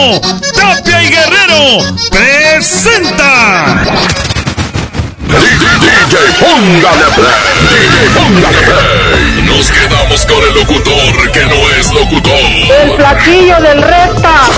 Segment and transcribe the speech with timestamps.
[0.00, 3.84] Tapia y Guerrero presenta.
[5.28, 7.34] DJ, póngale play.
[7.68, 9.42] DJ, póngale play.
[9.42, 12.32] Nos quedamos con el locutor que no es locutor.
[12.82, 14.48] El platillo del recta.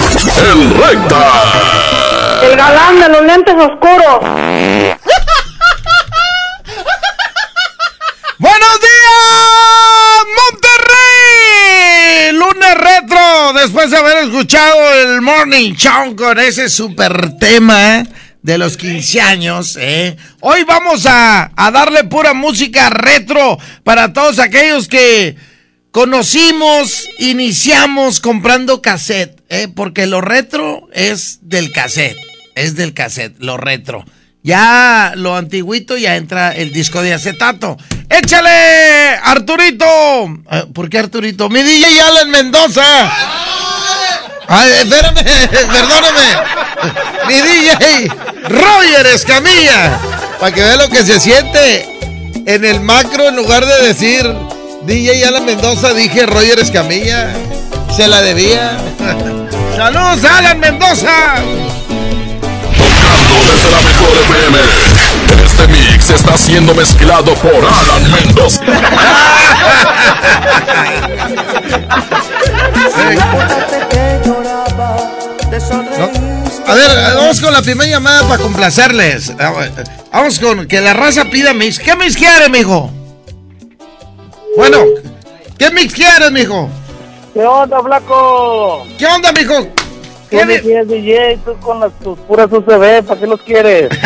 [0.46, 1.22] El recta.
[2.42, 4.20] El galán de los lentes oscuros.
[8.38, 10.01] ¡Buenos días,
[12.74, 18.06] Retro, después de haber escuchado el Morning Show con ese super tema ¿eh?
[18.42, 19.76] de los 15 años.
[19.78, 20.16] ¿eh?
[20.40, 25.36] Hoy vamos a, a darle pura música retro para todos aquellos que
[25.90, 29.68] conocimos, iniciamos comprando cassette, ¿eh?
[29.68, 32.16] porque lo retro es del cassette,
[32.54, 34.04] es del cassette, lo retro.
[34.42, 37.76] Ya lo antiguito ya entra el disco de acetato.
[38.12, 39.86] ¡Échale, Arturito!
[40.50, 41.48] Eh, ¿Por qué Arturito?
[41.48, 43.10] Mi DJ Alan Mendoza.
[44.48, 46.26] Ay, espérame, perdóname.
[47.26, 48.12] Mi DJ
[48.50, 49.98] Roger Escamilla.
[50.38, 51.88] Para que vea lo que se siente
[52.44, 54.30] en el macro en lugar de decir
[54.82, 57.32] DJ Alan Mendoza, dije Roger Escamilla.
[57.96, 58.76] Se la debía.
[59.76, 61.36] ¡Saludos, Alan Mendoza!
[62.76, 65.11] Tocando desde la mejor FM.
[65.40, 68.62] Este mix está siendo mezclado por Alan Mendoza.
[76.66, 79.32] A ver, vamos con la primera llamada para complacerles.
[80.12, 81.78] Vamos con que la raza pida mix.
[81.78, 82.90] ¿Qué mix quieres, mijo?
[84.56, 84.84] Bueno,
[85.58, 86.68] ¿qué mix quieres, mijo?
[87.34, 88.86] ¿Qué onda, flaco?
[88.98, 89.68] ¿Qué onda, mijo?
[90.32, 91.38] ¿Qué ¿Qué me mi- quieres, DJ?
[91.44, 93.88] Tú con las tus puras UCB, ¿para qué los quieres?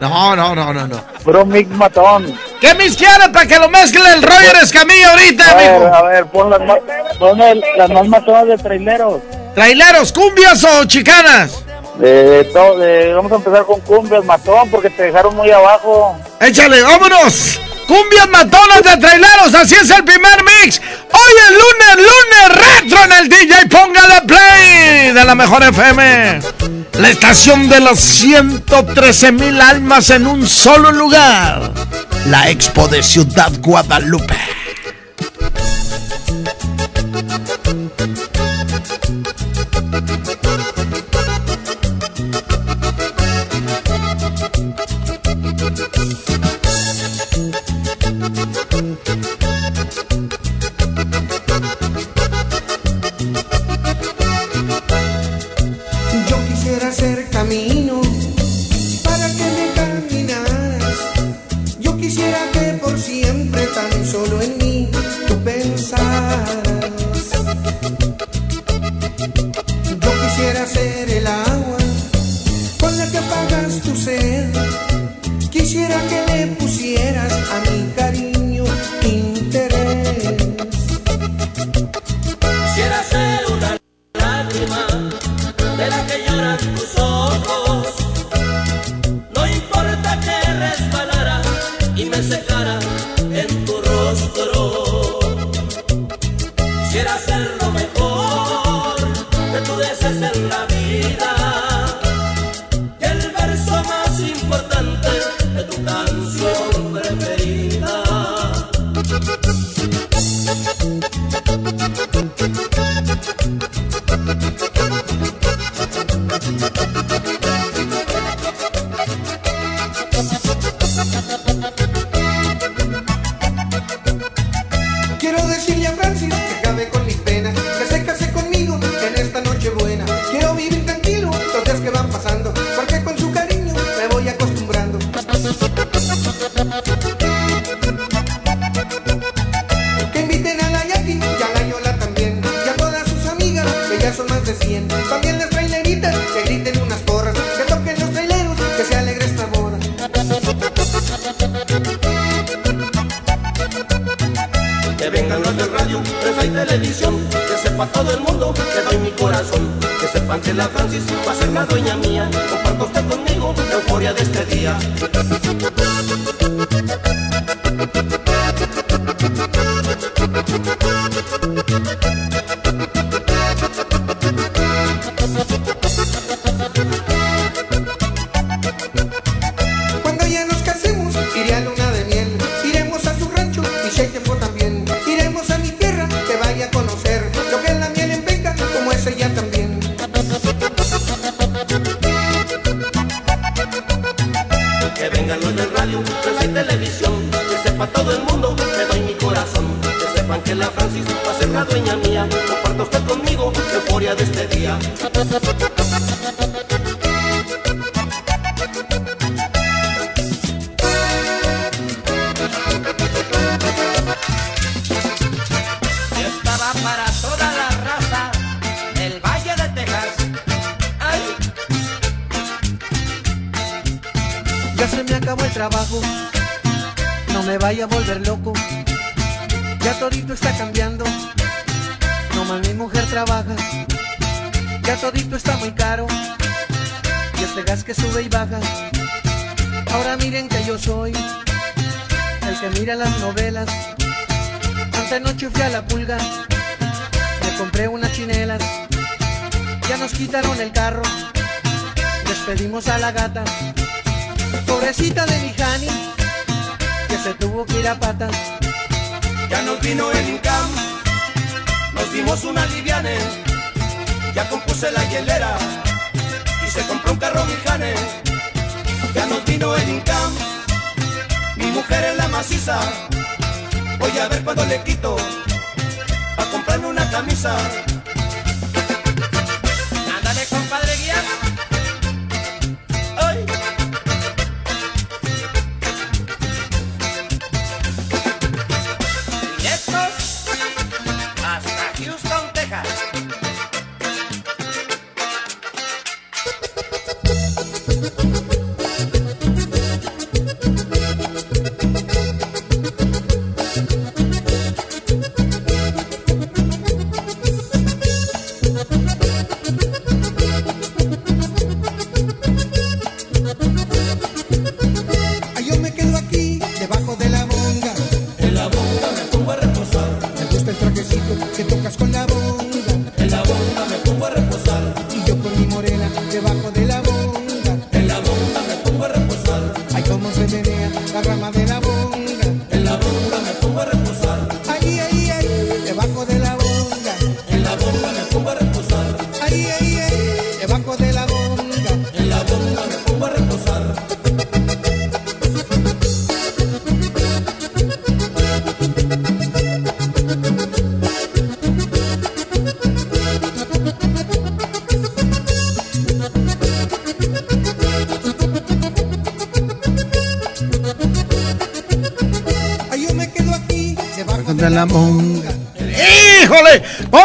[0.00, 1.00] No, no, no, no, no.
[1.24, 2.36] Bro, mix matón.
[2.60, 5.94] ¿Qué mix quieres para que lo mezcle el Roger Escamilla ahorita, A ver, mijo?
[5.94, 6.78] a ver, pon las más,
[7.20, 9.20] pon el- las más matonas de traileros.
[9.54, 11.62] ¿Traileros, cumbias o chicanas?
[11.98, 16.16] De, todo, de- vamos a empezar con cumbias, matón, porque te dejaron muy abajo.
[16.40, 17.60] Échale, vámonos.
[17.86, 20.80] Cumbias matonas de traileros, así es el primer mix.
[21.12, 26.40] Hoy es lunes, lunes retro en el DJ Póngale Play de la mejor FM.
[26.98, 31.72] La estación de los 113 mil almas en un solo lugar.
[32.26, 34.61] La Expo de Ciudad Guadalupe.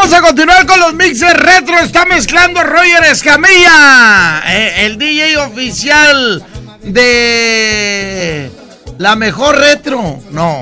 [0.09, 1.77] Vamos a continuar con los mixes retro.
[1.79, 6.45] Está mezclando Roger Escamilla, eh, el DJ oficial
[6.81, 8.49] de
[8.99, 10.21] la mejor retro.
[10.31, 10.61] No,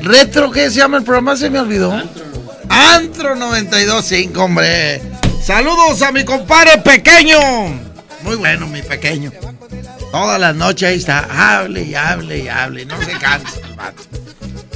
[0.00, 1.36] retro, ¿qué se llama el programa?
[1.36, 1.92] Se me olvidó.
[2.70, 5.02] Antro 92.5, hombre.
[5.44, 7.38] Saludos a mi compadre pequeño.
[8.22, 9.30] Muy bueno, mi pequeño.
[10.10, 11.28] Toda la noche ahí está.
[11.30, 12.86] Hable y hable y hable.
[12.86, 13.76] No se cansa el.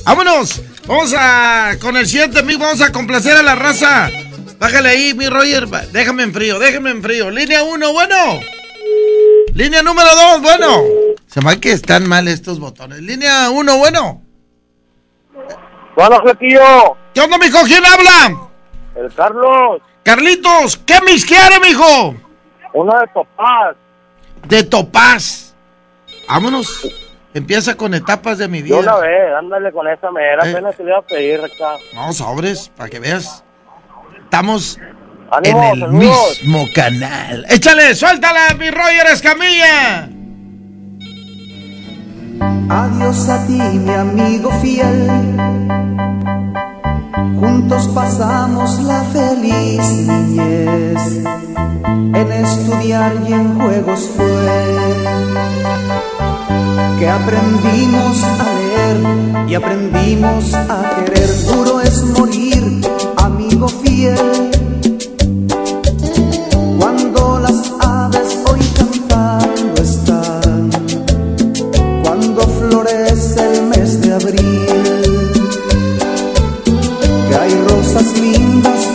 [0.05, 0.61] Vámonos.
[0.87, 2.61] Vamos a con el siguiente amigo.
[2.61, 4.11] Vamos a complacer a la raza.
[4.59, 5.67] Bájale ahí, mi Roger.
[5.93, 7.31] Déjame en frío, déjame en frío.
[7.31, 8.41] Línea 1, bueno.
[9.55, 10.83] Línea número 2, bueno.
[11.27, 13.01] Se me va que están mal estos botones.
[13.01, 14.23] Línea 1, bueno.
[15.97, 17.59] Bueno, Flequillo, ¿Qué onda, mijo?
[17.65, 18.37] ¿Quién habla?
[18.97, 22.15] el Carlos, Carlitos, ¿qué mis quiere, mijo?
[22.73, 23.77] uno de Topaz.
[24.49, 25.55] De Topaz.
[26.29, 26.89] Vámonos.
[27.35, 28.95] Empieza con etapas de mi Yo vida.
[28.95, 30.53] una vez, ándale con esa mera, Eh.
[30.53, 31.77] apenas te le iba a pedir acá.
[31.97, 33.43] Vamos, sobres, para que veas.
[34.23, 34.79] Estamos
[35.31, 36.41] Ánimo, en el saludos.
[36.43, 37.45] mismo canal.
[37.51, 40.09] Échale, suéltala, mi Roger Escamilla.
[42.69, 45.09] Adiós a ti, mi amigo fiel.
[47.39, 51.25] Juntos pasamos la feliz niñez.
[52.15, 54.25] En estudiar y en juegos fue
[57.05, 61.29] que aprendimos a leer y aprendimos a querer.
[61.47, 62.81] Duro es morir,
[63.19, 64.17] amigo fiel.
[66.79, 70.71] Cuando las aves hoy cantando están,
[72.03, 75.33] cuando florece el mes de abril,
[77.29, 78.94] que hay rosas lindas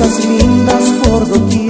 [0.00, 1.69] cosas lindas por doquier.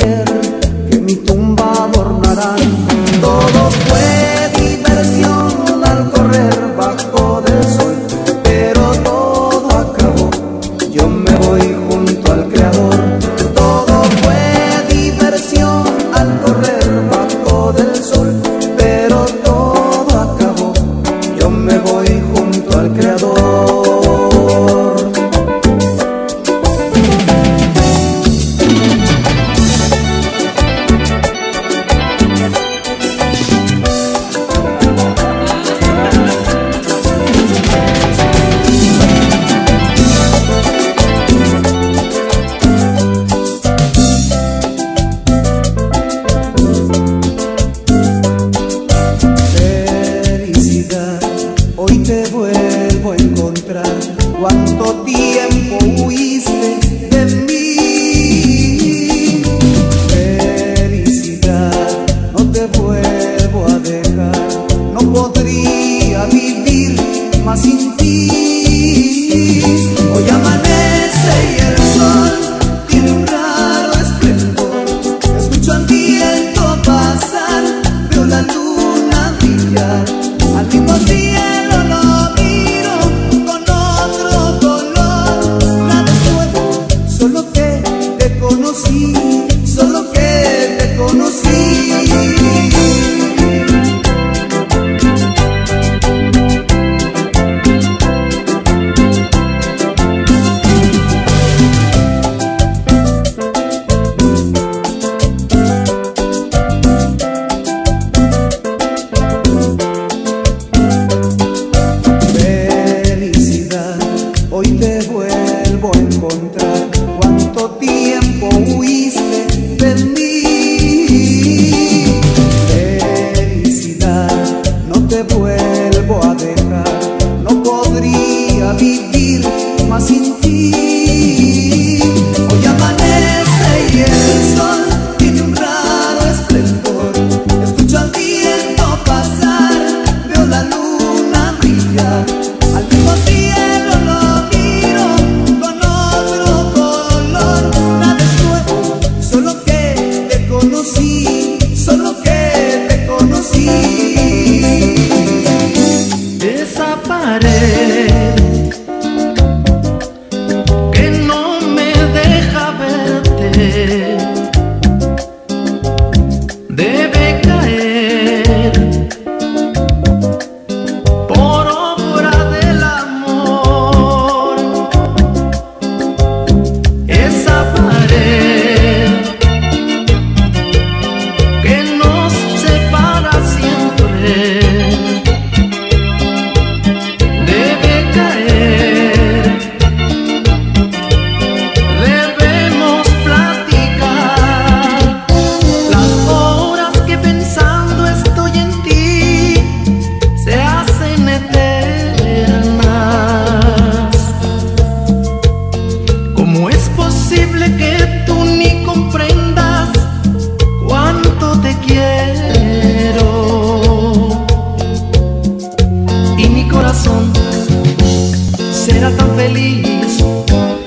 [219.60, 220.24] feliz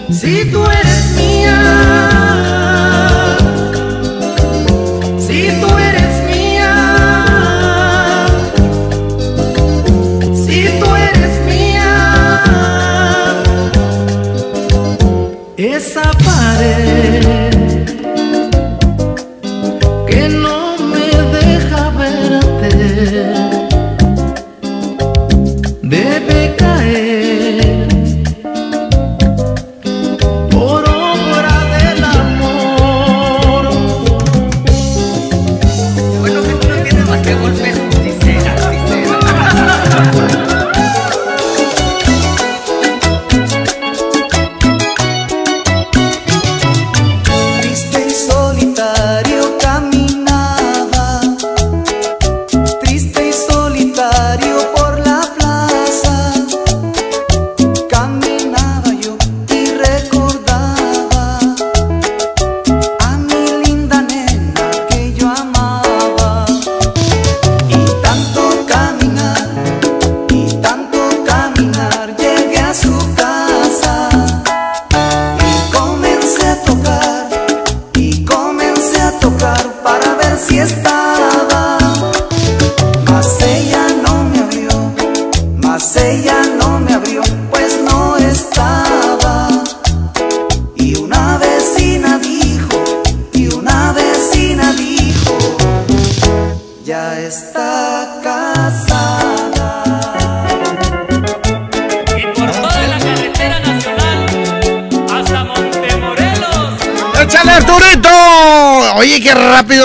[0.10, 1.32] si tú eres.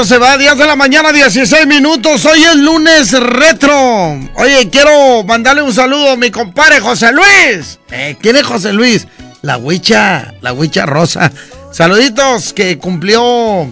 [0.09, 2.25] se va, 10 de la mañana, 16 minutos.
[2.25, 4.19] Hoy es lunes retro.
[4.37, 7.79] Oye, quiero mandarle un saludo a mi compadre José Luis.
[7.91, 9.07] Eh, ¿Quién es José Luis?
[9.43, 11.31] La huicha, la huicha rosa.
[11.73, 13.69] Saluditos que cumplió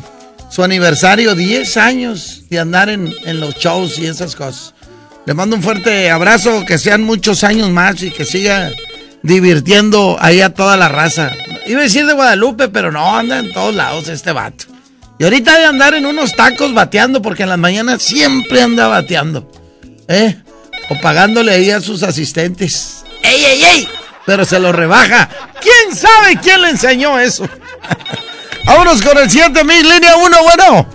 [0.50, 4.74] su aniversario, 10 años de andar en, en los shows y esas cosas.
[5.24, 8.72] Le mando un fuerte abrazo, que sean muchos años más y que siga
[9.22, 11.32] divirtiendo ahí a toda la raza.
[11.66, 14.75] Iba a decir de Guadalupe, pero no, anda en todos lados este vato.
[15.18, 19.50] Y ahorita de andar en unos tacos bateando, porque en las mañanas siempre anda bateando.
[20.08, 20.36] ¿Eh?
[20.90, 23.04] O pagándole ahí a sus asistentes.
[23.22, 23.88] ¡Ey, ey, ey!
[24.26, 25.28] Pero se lo rebaja.
[25.60, 27.48] ¿Quién sabe quién le enseñó eso?
[28.66, 30.86] Vámonos con el 7000, línea 1, bueno.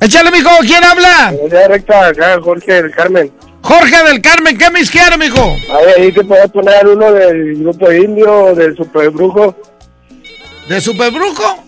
[0.00, 1.34] Échale, mijo, ¿quién habla?
[1.50, 3.32] Ya recta acá, Jorge del Carmen.
[3.62, 5.40] Jorge del Carmen, ¿qué me quiere, mijo?
[5.40, 9.56] Ahí, ahí te puedes poner uno del grupo indio, del super brujo.
[10.68, 11.63] ¿De Superbrujo?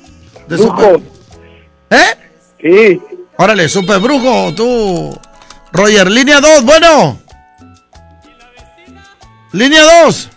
[0.48, 0.76] ¿De Brujo.
[0.76, 1.00] Super...
[1.90, 2.14] ¿Eh?
[2.61, 3.02] Sí.
[3.38, 5.18] Órale, Superbrujo, tú.
[5.72, 7.18] Roger, línea 2, bueno.
[9.52, 10.30] Línea 2.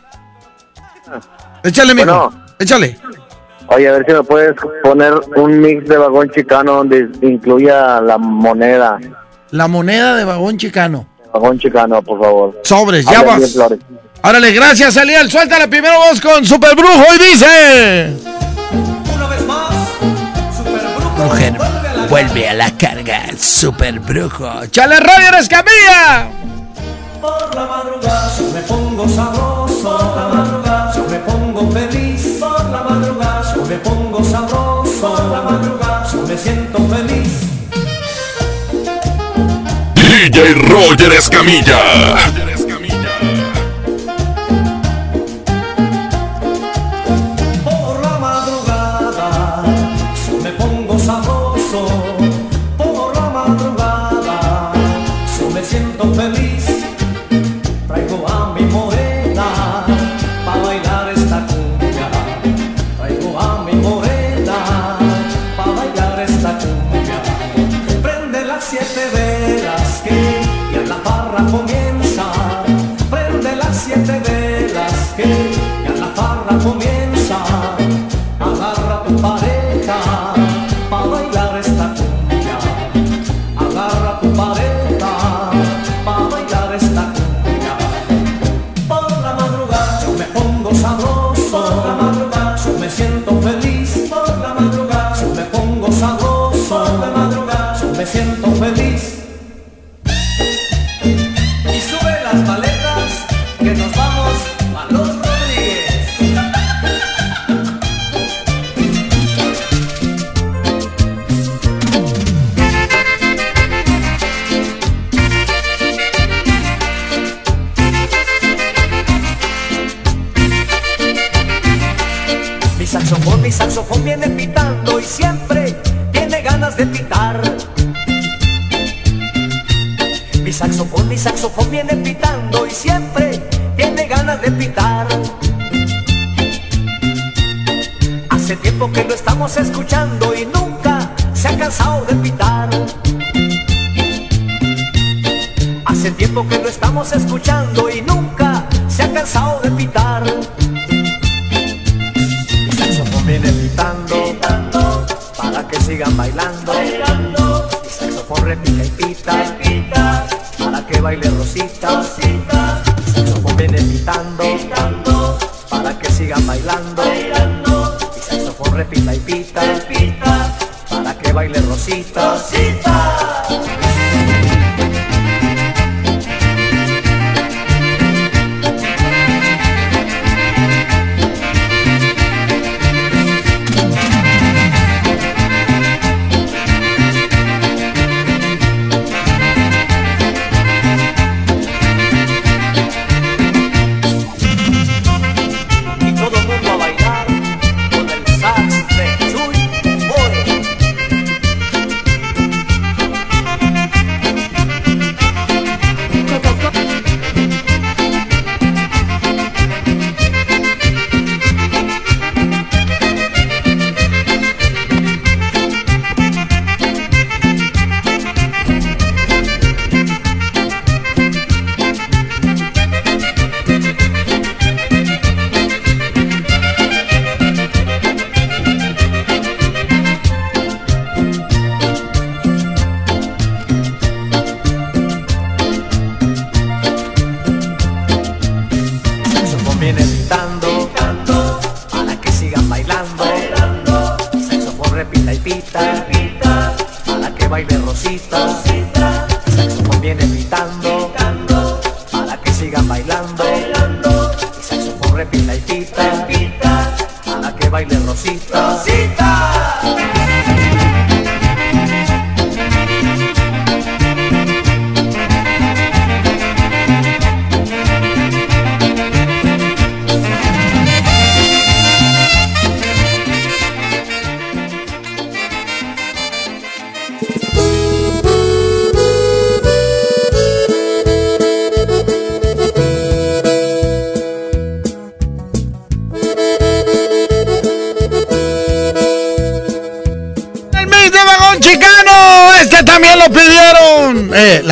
[1.63, 2.05] Échale, mijo.
[2.05, 2.45] Bueno.
[2.59, 2.97] Échale.
[3.67, 8.17] Oye, a ver si me puedes poner un mix de vagón chicano donde incluya la
[8.17, 8.97] moneda.
[9.51, 11.07] La moneda de vagón chicano.
[11.33, 12.59] Vagón chicano, por favor.
[12.63, 13.57] Sobres, ya vas.
[14.23, 15.29] Órale, gracias, Eliel.
[15.29, 18.38] Suelta la primera voz con Superbrujo y dice.
[21.39, 21.57] Mujer,
[22.09, 24.65] vuelve a la carga, Superbrujo.
[24.71, 26.27] Chale, Roger Escamilla.
[27.21, 32.69] Por la madrugada yo me pongo sabroso, por la madrugada yo me pongo feliz, por
[32.69, 37.39] la madrugada yo me pongo sabroso, por la madrugada yo me siento feliz.
[39.95, 42.48] DJ Roger Escamilla.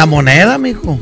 [0.07, 0.97] Moneda, mijo.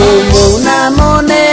[0.00, 1.49] Como una moneda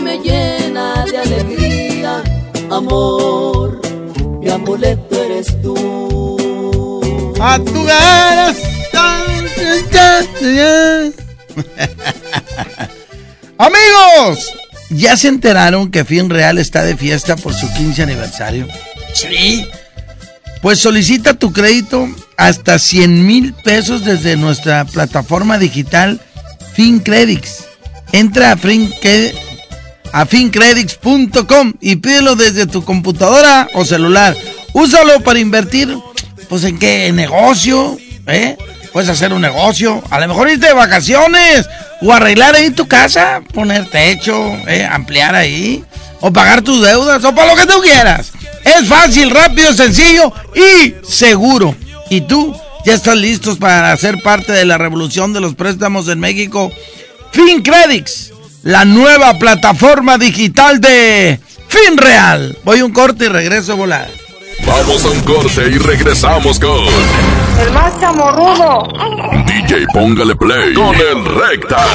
[0.00, 2.22] que me llena de alegría.
[2.70, 3.80] Amor,
[4.40, 7.34] mi amuleto eres tú.
[7.40, 8.56] A tu ganas.
[13.58, 14.52] Amigos,
[14.90, 18.66] ¿ya se enteraron que Fin Real está de fiesta por su 15 aniversario?
[19.12, 19.66] Sí.
[20.62, 26.20] Pues solicita tu crédito hasta 100 mil pesos desde nuestra plataforma digital
[26.74, 27.64] FinCredits.
[28.12, 29.34] Entra a, Finque-
[30.12, 34.36] a fincredits.com y pídelo desde tu computadora o celular.
[34.72, 35.96] Úsalo para invertir,
[36.48, 37.96] pues en qué, negocio,
[38.26, 38.56] ¿eh?
[38.92, 41.68] Puedes hacer un negocio, a lo mejor irte de vacaciones
[42.02, 44.34] o arreglar ahí tu casa, poner techo,
[44.66, 44.84] ¿eh?
[44.90, 45.84] ampliar ahí,
[46.20, 48.32] o pagar tus deudas, o para lo que tú quieras.
[48.64, 51.74] Es fácil, rápido, sencillo y seguro.
[52.08, 52.54] ¿Y tú?
[52.84, 56.70] ¿Ya estás listos para ser parte de la revolución de los préstamos en México?
[57.32, 62.58] FinCredits, la nueva plataforma digital de FinReal.
[62.64, 64.08] Voy a un corte y regreso a volar.
[64.66, 66.84] Vamos a un corte y regresamos con
[67.60, 68.88] El más chamorrudo.
[69.46, 71.86] DJ Póngale Play con el Recta.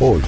[0.00, 0.20] Hoy,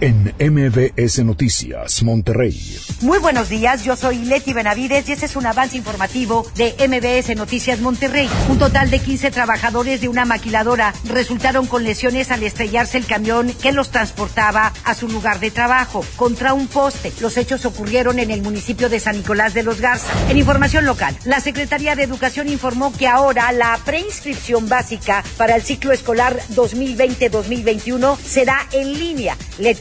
[0.00, 2.78] en MBS Noticias, Monterrey.
[3.00, 7.36] Muy buenos días, yo soy Leti Benavides y este es un avance informativo de MBS
[7.36, 8.28] Noticias Monterrey.
[8.48, 13.52] Un total de 15 trabajadores de una maquiladora resultaron con lesiones al estrellarse el camión
[13.60, 17.12] que los transportaba a su lugar de trabajo contra un poste.
[17.20, 20.12] Los hechos ocurrieron en el municipio de San Nicolás de los Garza.
[20.30, 25.62] En información local, la Secretaría de Educación informó que ahora la preinscripción básica para el
[25.62, 29.36] ciclo escolar 2020-2021 será en línea.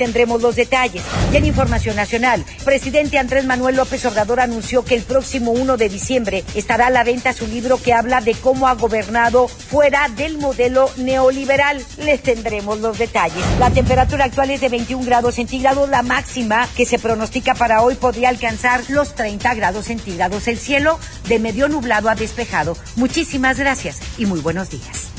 [0.07, 1.03] Tendremos los detalles.
[1.33, 5.89] Y en información nacional, presidente Andrés Manuel López Obrador anunció que el próximo 1 de
[5.89, 10.37] diciembre estará a la venta su libro que habla de cómo ha gobernado fuera del
[10.37, 11.83] modelo neoliberal.
[11.97, 13.43] Les tendremos los detalles.
[13.59, 15.89] La temperatura actual es de 21 grados centígrados.
[15.89, 20.47] La máxima que se pronostica para hoy podría alcanzar los 30 grados centígrados.
[20.47, 22.77] El cielo de medio nublado a despejado.
[22.95, 25.11] Muchísimas gracias y muy buenos días.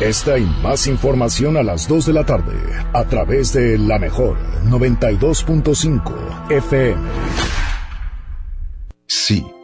[0.00, 2.52] Esta y más información a las 2 de la tarde
[2.92, 7.02] a través de la mejor 92.5 FM.
[9.06, 9.46] Sí,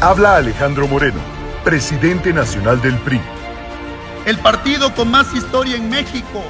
[0.00, 1.18] Habla Alejandro Moreno,
[1.64, 3.18] presidente nacional del PRI.
[4.26, 6.44] El partido con más historia en México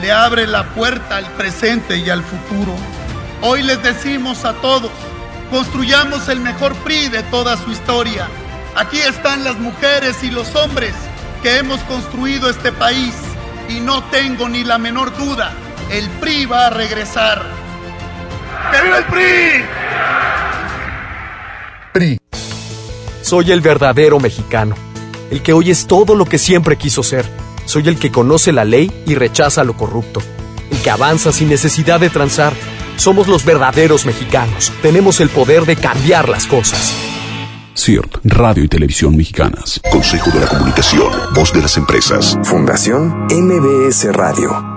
[0.00, 2.72] le abre la puerta al presente y al futuro.
[3.40, 4.92] Hoy les decimos a todos,
[5.50, 8.28] construyamos el mejor PRI de toda su historia.
[8.76, 10.94] Aquí están las mujeres y los hombres
[11.42, 13.16] que hemos construido este país
[13.68, 15.50] y no tengo ni la menor duda,
[15.90, 17.42] el PRI va a regresar.
[18.70, 19.64] ¡Que viva el PRI!
[21.92, 22.21] PRI.
[23.32, 24.74] Soy el verdadero mexicano,
[25.30, 27.24] el que hoy es todo lo que siempre quiso ser.
[27.64, 30.20] Soy el que conoce la ley y rechaza lo corrupto,
[30.70, 32.52] el que avanza sin necesidad de transar.
[32.96, 34.70] Somos los verdaderos mexicanos.
[34.82, 36.92] Tenemos el poder de cambiar las cosas.
[37.74, 39.80] CIRT, Radio y Televisión Mexicanas.
[39.90, 42.38] Consejo de la Comunicación, Voz de las Empresas.
[42.44, 44.71] Fundación MBS Radio.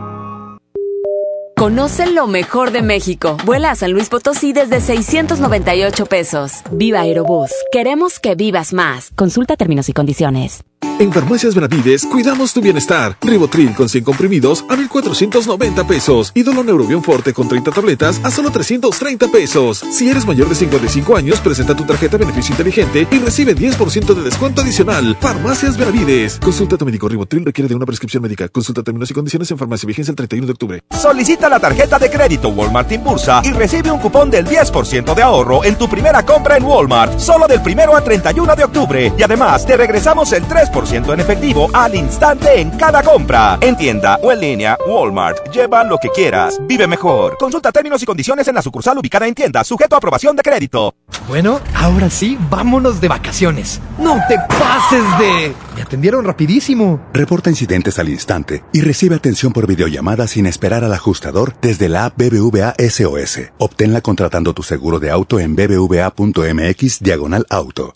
[1.58, 3.38] Conoce lo mejor de México.
[3.46, 6.52] Vuela a San Luis Potosí desde 698 pesos.
[6.70, 7.50] Viva Aerobús.
[7.72, 9.12] Queremos que vivas más.
[9.16, 10.66] Consulta términos y condiciones.
[10.98, 13.18] En Farmacias Benavides cuidamos tu bienestar.
[13.22, 16.32] Ribotril con 100 comprimidos a 1,490 pesos.
[16.34, 19.84] Y Neurobion Forte con 30 tabletas a solo 330 pesos.
[19.92, 24.24] Si eres mayor de 55 años, presenta tu tarjeta Beneficio Inteligente y recibe 10% de
[24.24, 25.18] descuento adicional.
[25.20, 26.40] Farmacias Benavides.
[26.40, 27.10] Consulta tu médico.
[27.10, 28.48] Ribotril requiere de una prescripción médica.
[28.48, 29.86] Consulta términos y condiciones en farmacia.
[29.88, 30.84] Vigencia el 31 de octubre.
[30.92, 35.66] Solicita la tarjeta de crédito Walmart Impulsa y recibe un cupón del 10% de ahorro
[35.66, 37.20] en tu primera compra en Walmart.
[37.20, 39.14] Solo del primero al 31 de octubre.
[39.18, 43.58] Y además te regresamos el 3% en efectivo al instante en cada compra.
[43.62, 45.50] En tienda o en línea, Walmart.
[45.50, 46.60] Lleva lo que quieras.
[46.68, 47.38] Vive mejor.
[47.38, 50.94] Consulta términos y condiciones en la sucursal ubicada en tienda, sujeto a aprobación de crédito.
[51.30, 53.80] Bueno, ahora sí, vámonos de vacaciones.
[53.98, 55.56] No te pases de...
[55.76, 57.00] Me atendieron rapidísimo.
[57.14, 62.06] Reporta incidentes al instante y recibe atención por videollamada sin esperar al ajustador desde la
[62.06, 63.52] app BBVA SOS.
[63.60, 67.96] Obténla contratando tu seguro de auto en bbva.mx diagonal auto.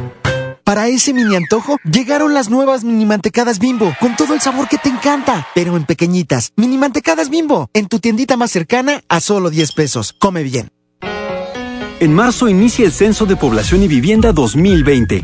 [0.71, 4.77] Para ese mini antojo, llegaron las nuevas mini mantecadas bimbo, con todo el sabor que
[4.77, 6.53] te encanta, pero en pequeñitas.
[6.55, 10.15] Mini mantecadas bimbo, en tu tiendita más cercana a solo 10 pesos.
[10.17, 10.69] Come bien.
[11.99, 15.23] En marzo inicia el Censo de Población y Vivienda 2020.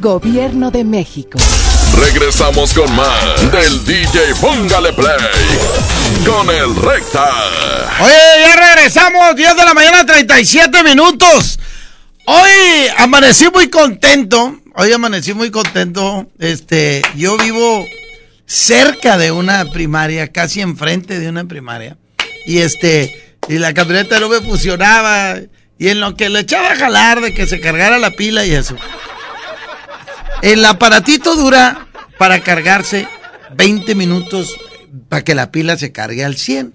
[0.00, 1.38] Gobierno de México.
[1.94, 5.10] Regresamos con más del DJ Póngale Play
[6.24, 7.28] con el Recta.
[8.00, 11.58] Oye, ya regresamos, 10 de la mañana, 37 minutos.
[12.24, 12.50] Hoy
[12.96, 14.58] amanecí muy contento.
[14.74, 16.26] Hoy amanecí muy contento.
[16.38, 17.84] Este, yo vivo
[18.46, 21.98] cerca de una primaria, casi enfrente de una primaria.
[22.46, 25.36] Y este, y la camioneta no me funcionaba.
[25.78, 28.52] Y en lo que le echaba a jalar de que se cargara la pila y
[28.52, 28.76] eso.
[30.42, 31.86] El aparatito dura
[32.18, 33.08] para cargarse
[33.54, 34.56] 20 minutos
[35.08, 36.74] para que la pila se cargue al 100.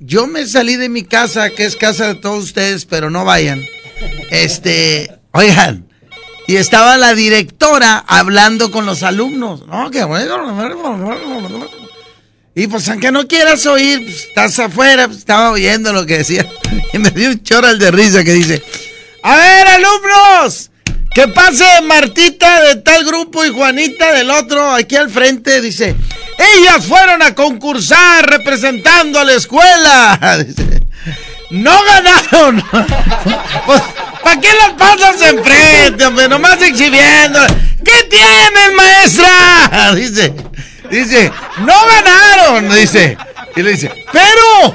[0.00, 3.64] Yo me salí de mi casa, que es casa de todos ustedes, pero no vayan.
[4.30, 5.86] Este, oigan,
[6.46, 9.66] y estaba la directora hablando con los alumnos.
[9.66, 10.04] No, que
[12.54, 16.46] Y pues aunque no quieras oír, pues, estás afuera, pues, estaba oyendo lo que decía.
[16.92, 18.62] Y me dio un choral de risa que dice,
[19.22, 20.70] a ver, alumnos,
[21.14, 25.94] Que pase Martita de tal grupo y Juanita del otro aquí al frente, dice.
[26.36, 30.18] Ellas fueron a concursar representando a la escuela.
[30.44, 30.82] Dice,
[31.50, 32.62] no ganaron.
[33.66, 33.80] Pues,
[34.22, 36.28] ¿Para qué las pasas enfrente, hombre?
[36.28, 37.40] Nomás exhibiendo.
[37.84, 39.92] ¿Qué tienen, maestra?
[39.94, 40.34] Dice,
[40.90, 42.74] dice, no ganaron.
[42.74, 43.16] Dice,
[43.56, 44.74] y le dice, pero,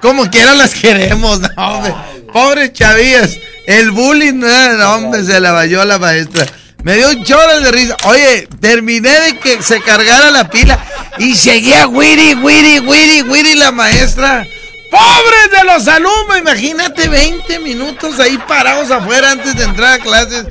[0.00, 1.94] como quiera las queremos, no, hombre.
[2.32, 3.36] Pobres chavillas.
[3.66, 6.46] El bullying, no, hombre, se la vayó la maestra.
[6.82, 7.96] Me dio un chorro de risa.
[8.04, 10.78] Oye, terminé de que se cargara la pila
[11.18, 14.44] y seguía Wiri, Wiri, Wiri, Wiri la maestra.
[14.90, 16.38] ¡Pobres de los alumnos!
[16.38, 20.44] Imagínate 20 minutos ahí parados afuera antes de entrar a clases.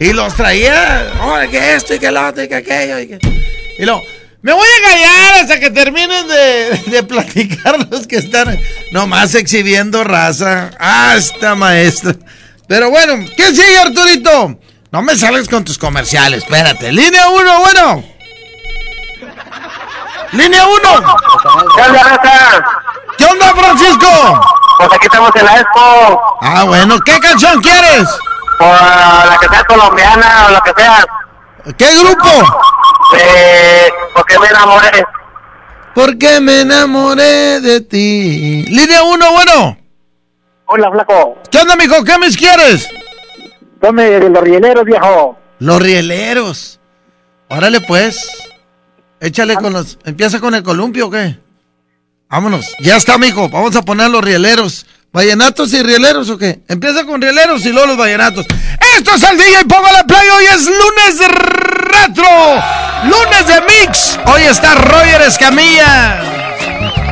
[0.00, 2.98] Y los traía, ahora que esto y que lo otro y que aquello.
[2.98, 3.18] Y, que...
[3.78, 4.02] y luego,
[4.40, 8.58] me voy a callar hasta que terminen de, de platicar los que están
[8.90, 10.70] nomás exhibiendo raza.
[10.78, 12.16] ¡Ah, esta maestra!
[12.74, 14.58] Pero bueno, ¿qué sigue, Arturito?
[14.90, 16.90] No me sales con tus comerciales, espérate.
[16.90, 18.04] Línea 1, bueno.
[20.32, 20.80] Línea 1.
[21.76, 22.64] ¿Qué onda, raza?
[23.16, 24.40] ¿Qué onda, Francisco?
[24.78, 26.38] Pues aquí estamos en la expo.
[26.40, 28.08] Ah, bueno, ¿qué canción quieres?
[28.58, 31.06] O la que sea colombiana o lo que sea.
[31.78, 32.28] ¿Qué grupo?
[33.12, 33.92] De...
[34.16, 35.04] Porque me enamoré.
[35.94, 38.64] Porque me enamoré de ti.
[38.64, 39.83] Línea 1, bueno.
[40.76, 41.38] Hola, flaco.
[41.52, 42.02] ¿Qué onda, mijo?
[42.02, 42.88] ¿Qué mis quieres?
[43.80, 45.38] Tome de los rieleros, viejo.
[45.60, 46.80] Los rieleros.
[47.48, 48.28] Órale, pues.
[49.20, 49.98] Échale con los.
[50.04, 51.38] ¿Empieza con el columpio o qué?
[52.28, 52.74] Vámonos.
[52.80, 53.48] Ya está, mijo.
[53.50, 54.84] Vamos a poner los rieleros.
[55.12, 56.62] ¿Vallenatos y rieleros o qué?
[56.66, 58.44] Empieza con rieleros y luego los vallenatos.
[58.98, 60.28] Esto es el día y pongo la play.
[60.28, 61.28] Hoy es lunes
[61.84, 62.24] retro.
[63.04, 64.18] Lunes de mix.
[64.26, 67.03] Hoy está Roger Escamilla.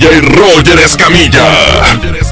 [0.00, 2.29] DJ Roger Escamilla.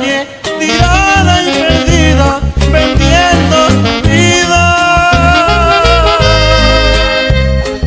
[0.00, 0.26] Calle,
[0.58, 2.40] tirada y perdida,
[2.72, 3.56] vendiendo
[4.08, 4.64] vida.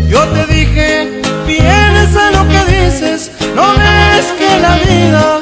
[0.08, 5.40] Yo te dije, piensa lo que dices, no ves que la vida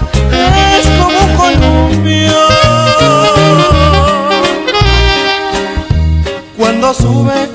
[0.77, 2.39] es como un columpio.
[6.57, 7.49] Cuando sube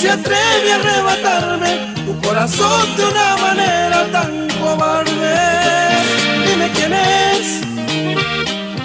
[0.00, 5.36] se atreve a arrebatarme tu corazón de una manera tan cobarde?
[6.46, 7.60] Dime quién es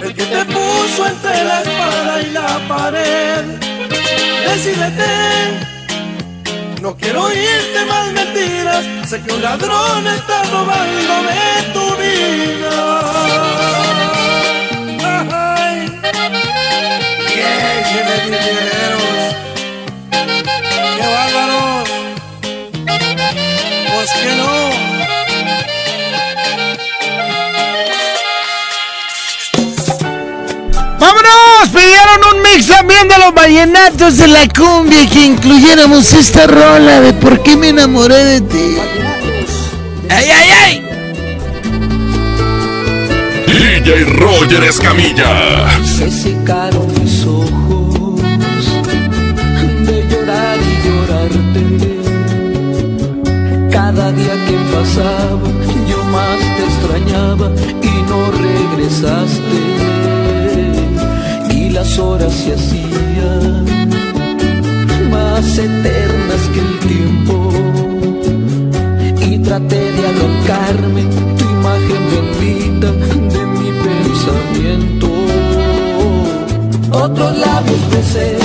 [0.02, 3.44] el que te puso entre la espada y la pared.
[4.46, 5.14] Decídete,
[6.82, 8.84] no quiero oírte más mentiras.
[9.08, 11.40] Sé que un ladrón está robándome
[11.72, 12.76] tu vida.
[15.32, 15.76] Ay,
[17.26, 18.75] y échele, dineros.
[24.26, 24.70] Que no.
[30.98, 31.68] ¡Vámonos!
[31.68, 37.12] Pidieron un mix también de los vallenatos de la cumbia que incluyéramos esta rola de
[37.14, 38.76] ¿Por qué me enamoré de ti?
[40.08, 40.82] ¡Ay, ay, ay!
[43.46, 45.66] DJ Roger Escamilla.
[54.94, 57.50] Yo más te extrañaba
[57.82, 59.60] y no regresaste.
[61.54, 63.64] Y las horas se hacían
[65.10, 67.50] más eternas que el tiempo.
[69.20, 71.02] Y traté de alocarme
[71.36, 75.08] tu imagen bendita de mi pensamiento.
[76.92, 78.38] Otros labios besé,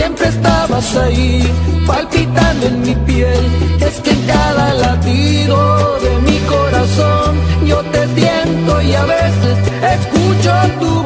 [0.00, 1.46] Siempre estabas ahí,
[1.86, 3.44] palpitando en mi piel.
[3.80, 7.36] Es que en cada latido de mi corazón
[7.66, 9.58] yo te siento y a veces
[9.98, 10.99] escucho tu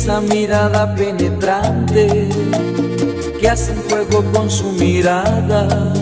[0.00, 2.26] esa mirada penetrante
[3.38, 5.92] que hace fuego con su mirada,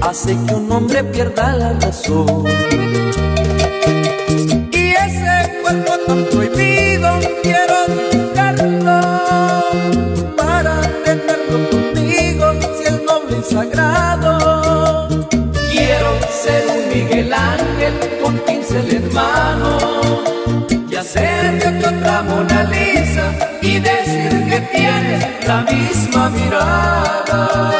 [0.00, 2.44] hace que un hombre pierda la razón.
[4.70, 7.10] Y ese cuerpo tan prohibido
[7.42, 7.76] quiero
[8.12, 9.00] buscarlo
[10.36, 12.44] para tenerlo contigo
[12.76, 15.08] si el nombre es sagrado.
[15.72, 19.73] Quiero ser un Miguel Ángel con pincel hermano
[23.62, 27.70] y decir que tienes la misma mirada.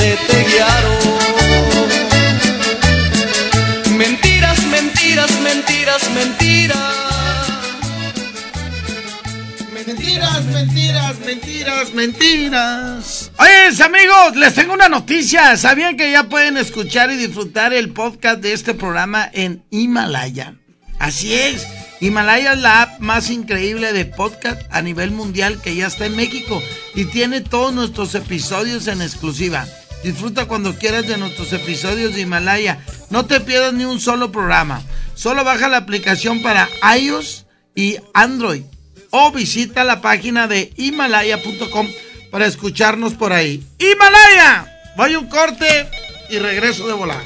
[0.00, 0.98] donde te guiaron.
[3.96, 6.78] Mentiras, mentiras, mentiras, mentiras.
[9.86, 13.30] Mentiras, mentiras, mentiras, mentiras.
[13.38, 15.56] Oye, amigos, les tengo una noticia.
[15.56, 20.54] ¿Sabían que ya pueden escuchar y disfrutar el podcast de este programa en Himalaya?
[20.98, 21.66] Así es.
[22.00, 26.16] Himalaya es la app más increíble de podcast a nivel mundial que ya está en
[26.16, 26.62] México
[26.94, 29.66] y tiene todos nuestros episodios en exclusiva.
[30.02, 32.78] Disfruta cuando quieras de nuestros episodios de Himalaya.
[33.10, 34.82] No te pierdas ni un solo programa.
[35.14, 38.62] Solo baja la aplicación para iOS y Android
[39.10, 41.88] o visita la página de himalaya.com
[42.30, 43.62] para escucharnos por ahí.
[43.78, 44.66] ¡Himalaya!
[44.96, 45.88] Voy a un corte
[46.30, 47.22] y regreso de volar.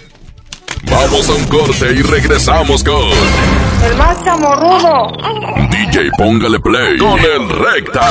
[0.85, 3.11] Vamos a un corte y regresamos con.
[3.85, 5.13] El más chamorrudo.
[5.71, 8.11] DJ, póngale play con el recta.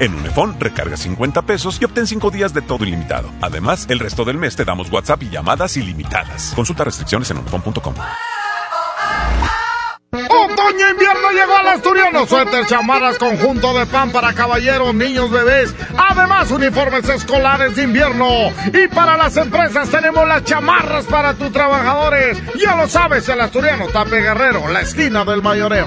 [0.00, 3.30] En Unifón, recarga 50 pesos y obtén 5 días de todo ilimitado.
[3.42, 6.52] Además, el resto del mes te damos WhatsApp y llamadas ilimitadas.
[6.56, 7.94] Consulta restricciones en unifón.com.
[10.12, 12.26] Otoño invierno llegó al asturiano.
[12.26, 15.74] Suéter, chamarras, conjunto de pan para caballeros, niños, bebés.
[15.96, 18.26] Además, uniformes escolares de invierno.
[18.72, 22.38] Y para las empresas tenemos las chamarras para tus trabajadores.
[22.58, 25.86] Ya lo sabes, el asturiano Tape Guerrero, la esquina del mayoreo.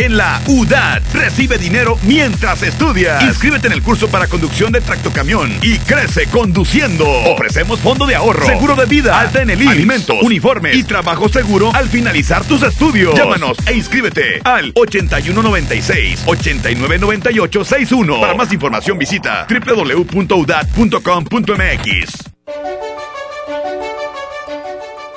[0.00, 3.22] En la UDAT recibe dinero mientras estudias.
[3.22, 7.06] Inscríbete en el curso para conducción de tractocamión y crece conduciendo.
[7.06, 11.28] Ofrecemos fondo de ahorro, seguro de vida, alta en el IMSS, alimentos, uniformes y trabajo
[11.28, 13.14] seguro al finalizar tus estudios.
[13.14, 18.20] Llámanos e inscríbete al 8196 899861.
[18.22, 22.24] Para más información visita www.udat.com.mx.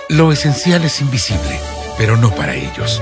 [0.10, 1.58] Lo esencial es invisible,
[1.98, 3.02] pero no para ellos.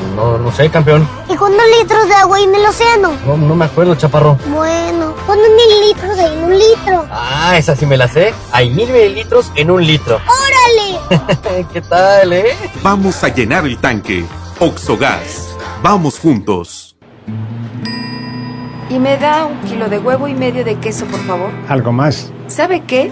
[0.15, 1.07] No, no sé, campeón.
[1.29, 3.13] ¿Y cuántos litros de agua hay en el océano?
[3.25, 4.37] No, no me acuerdo, chaparro.
[4.47, 7.05] Bueno, ¿cuántos mililitros hay en un litro?
[7.09, 8.33] Ah, esa sí me la sé.
[8.51, 10.19] Hay mil mililitros en un litro.
[11.09, 11.65] ¡Órale!
[11.73, 12.55] ¿Qué tal, eh?
[12.83, 14.25] Vamos a llenar el tanque.
[14.59, 15.55] Oxogas.
[15.81, 16.95] Vamos juntos.
[18.89, 21.49] Y me da un kilo de huevo y medio de queso, por favor.
[21.69, 22.31] ¿Algo más?
[22.47, 23.11] ¿Sabe qué?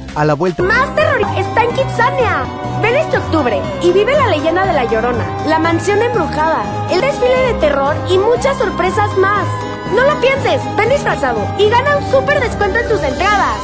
[0.15, 0.63] A la vuelta.
[0.63, 1.21] ¡Más terror!
[1.37, 2.43] ¡Está en Kitsania!
[2.81, 7.53] Ven este octubre y vive la leyenda de la Llorona, la mansión embrujada, el desfile
[7.53, 9.47] de terror y muchas sorpresas más.
[9.95, 13.57] No lo pienses, ven disfrazado y gana un súper descuento en tus entradas.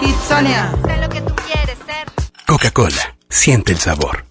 [0.00, 0.72] Kitsania.
[0.86, 2.06] Sé lo que tú quieres ser.
[2.46, 3.14] Coca-Cola.
[3.28, 4.24] Siente el sabor.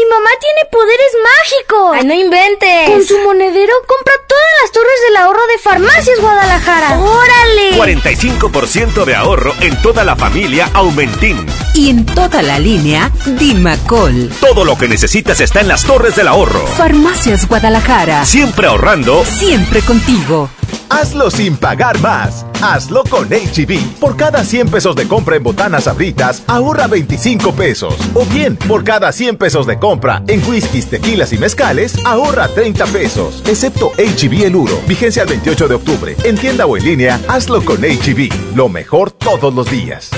[0.00, 1.90] ¡Mi mamá tiene poderes mágicos!
[1.94, 2.88] ¡Ay, no inventes!
[2.88, 6.98] Con su monedero compra todas las torres del ahorro de Farmacias Guadalajara.
[6.98, 7.72] ¡Órale!
[7.76, 11.44] 45% de ahorro en toda la familia Aumentín.
[11.74, 14.30] Y en toda la línea, Dimacol.
[14.40, 16.66] Todo lo que necesitas está en las torres del ahorro.
[16.78, 18.24] Farmacias Guadalajara.
[18.24, 19.22] Siempre ahorrando.
[19.26, 20.48] Siempre contigo.
[20.88, 22.46] Hazlo sin pagar más.
[22.62, 23.98] Hazlo con HB.
[23.98, 27.94] Por cada 100 pesos de compra en botanas abritas, ahorra 25 pesos.
[28.14, 32.86] O bien, por cada 100 pesos de compra en whiskies, tequilas y mezcales, ahorra 30
[32.86, 33.42] pesos.
[33.46, 34.78] Excepto HB el Uro.
[34.86, 36.16] Vigencia el 28 de octubre.
[36.24, 38.54] En tienda o en línea, hazlo con HB.
[38.54, 40.10] Lo mejor todos los días.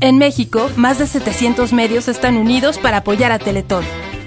[0.00, 3.84] En México, más de 700 medios están unidos para apoyar a Teletón.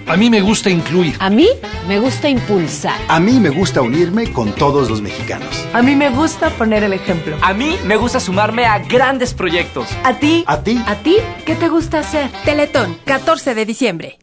[0.07, 1.15] A mí me gusta incluir.
[1.19, 1.49] A mí
[1.87, 2.99] me gusta impulsar.
[3.07, 5.67] A mí me gusta unirme con todos los mexicanos.
[5.73, 7.35] A mí me gusta poner el ejemplo.
[7.41, 9.87] A mí me gusta sumarme a grandes proyectos.
[10.03, 10.43] ¿A ti?
[10.45, 10.79] ¿A ti?
[10.85, 11.17] ¿A ti?
[11.45, 12.29] ¿Qué te gusta hacer?
[12.45, 14.19] Teletón, 14 de diciembre.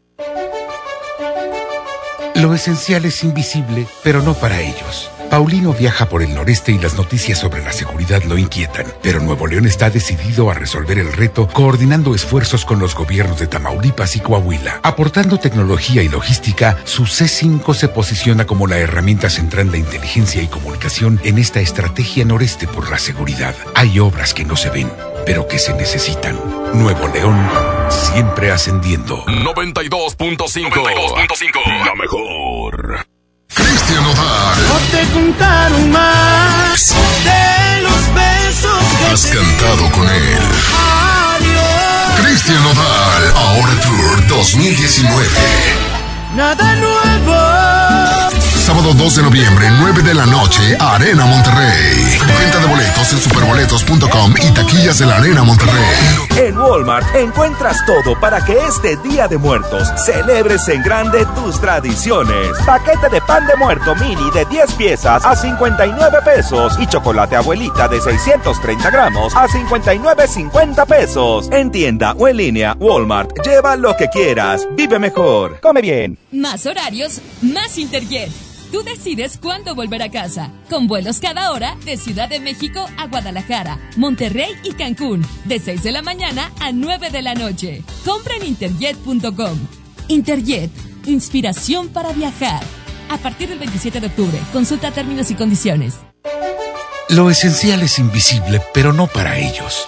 [2.37, 5.11] Lo esencial es invisible, pero no para ellos.
[5.33, 9.47] Paulino viaja por el noreste y las noticias sobre la seguridad lo inquietan, pero Nuevo
[9.47, 14.21] León está decidido a resolver el reto coordinando esfuerzos con los gobiernos de Tamaulipas y
[14.21, 14.81] Coahuila.
[14.83, 20.49] Aportando tecnología y logística, su C5 se posiciona como la herramienta central de inteligencia y
[20.49, 23.55] comunicación en esta estrategia noreste por la seguridad.
[23.75, 24.93] Hay obras que no se ven,
[25.25, 26.39] pero que se necesitan.
[26.75, 27.41] Nuevo León,
[27.89, 29.25] siempre ascendiendo.
[29.25, 31.17] 92.5.
[31.87, 33.12] La mejor.
[33.55, 34.69] Cristian Odal.
[34.69, 36.95] No te contaron más
[37.25, 40.39] de los besos que Has cantado con él.
[41.37, 42.21] Adiós.
[42.23, 45.29] Cristian Odal, ahora Tour 2019.
[46.35, 47.12] Nada nuevo.
[48.83, 52.19] Sábado 2 de noviembre, 9 de la noche, Arena Monterrey.
[52.41, 55.85] Venta de boletos en superboletos.com y taquillas de la Arena Monterrey.
[56.37, 62.49] En Walmart encuentras todo para que este Día de Muertos celebres en grande tus tradiciones.
[62.67, 67.87] Paquete de pan de muerto mini de 10 piezas a 59 pesos y chocolate abuelita
[67.87, 71.49] de 630 gramos a 59.50 pesos.
[71.53, 73.31] En tienda o en línea, Walmart.
[73.45, 74.67] Lleva lo que quieras.
[74.73, 75.61] Vive mejor.
[75.61, 76.19] Come bien.
[76.33, 78.52] Más horarios, más Interjet.
[78.73, 80.51] Tú decides cuándo volver a casa.
[80.71, 85.27] Con vuelos cada hora de Ciudad de México a Guadalajara, Monterrey y Cancún.
[85.45, 87.83] De 6 de la mañana a 9 de la noche.
[88.03, 89.59] Compra en interjet.com.
[90.09, 90.71] Interjet,
[91.05, 92.63] inspiración para viajar.
[93.11, 95.99] A partir del 27 de octubre, consulta términos y condiciones.
[97.11, 99.87] Lo esencial es invisible, pero no para ellos.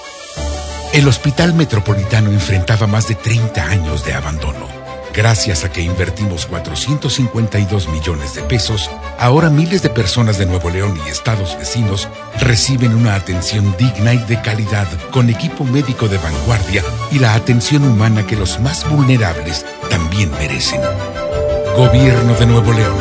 [0.92, 4.73] El Hospital Metropolitano enfrentaba más de 30 años de abandono.
[5.14, 10.98] Gracias a que invertimos 452 millones de pesos, ahora miles de personas de Nuevo León
[11.06, 12.08] y estados vecinos
[12.40, 17.84] reciben una atención digna y de calidad con equipo médico de vanguardia y la atención
[17.84, 20.80] humana que los más vulnerables también merecen.
[21.76, 22.98] Gobierno de Nuevo León.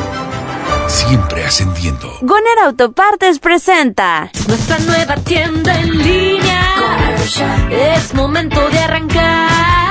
[0.87, 2.11] Siempre ascendiendo.
[2.21, 6.75] Goner Autopartes presenta Nuestra nueva tienda en línea.
[7.71, 9.82] Es momento de arrancar.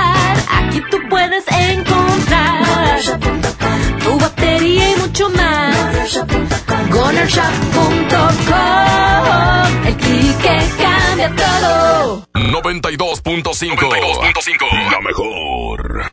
[0.49, 3.01] Aquí tú puedes encontrar
[4.03, 6.20] tu batería y mucho más.
[6.90, 9.86] Gonershop.com.
[9.86, 12.26] El clic que cambia todo.
[12.34, 14.90] 92.5.
[14.90, 16.12] La mejor.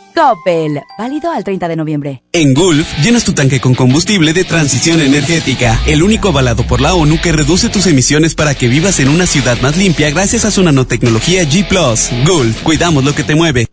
[0.13, 2.23] Coppel, válido al 30 de noviembre.
[2.31, 6.93] En Gulf, llenas tu tanque con combustible de transición energética, el único avalado por la
[6.93, 10.51] ONU que reduce tus emisiones para que vivas en una ciudad más limpia gracias a
[10.51, 11.67] su nanotecnología G⁇
[12.27, 13.67] Gulf, cuidamos lo que te mueve.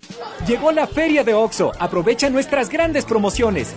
[0.46, 1.72] Llegó la feria de OXO.
[1.78, 3.74] Aprovecha nuestras grandes promociones.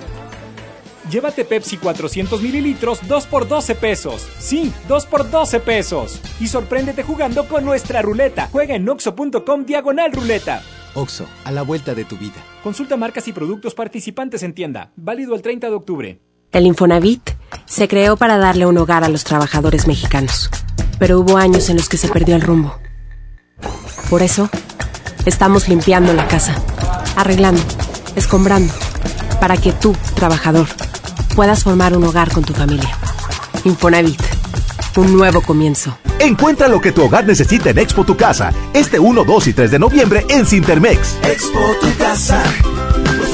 [1.09, 4.25] Llévate Pepsi 400 mililitros 2 por 12 pesos.
[4.39, 6.21] Sí, 2 por 12 pesos.
[6.39, 8.47] Y sorpréndete jugando con nuestra ruleta.
[8.51, 10.61] Juega en oxo.com diagonal ruleta.
[10.93, 12.35] Oxo, a la vuelta de tu vida.
[12.63, 14.91] Consulta marcas y productos participantes en tienda.
[14.95, 16.19] Válido el 30 de octubre.
[16.51, 17.31] El Infonavit
[17.65, 20.49] se creó para darle un hogar a los trabajadores mexicanos.
[20.99, 22.77] Pero hubo años en los que se perdió el rumbo.
[24.09, 24.49] Por eso,
[25.25, 26.55] estamos limpiando la casa,
[27.15, 27.61] arreglando,
[28.15, 28.73] escombrando,
[29.39, 30.67] para que tú, trabajador,
[31.35, 32.89] puedas formar un hogar con tu familia.
[33.63, 34.21] Infonavit,
[34.97, 35.97] un nuevo comienzo.
[36.19, 39.71] Encuentra lo que tu hogar necesita en Expo Tu Casa, este 1, 2 y 3
[39.71, 41.17] de noviembre en Cintermex.
[41.23, 42.43] Expo tu casa.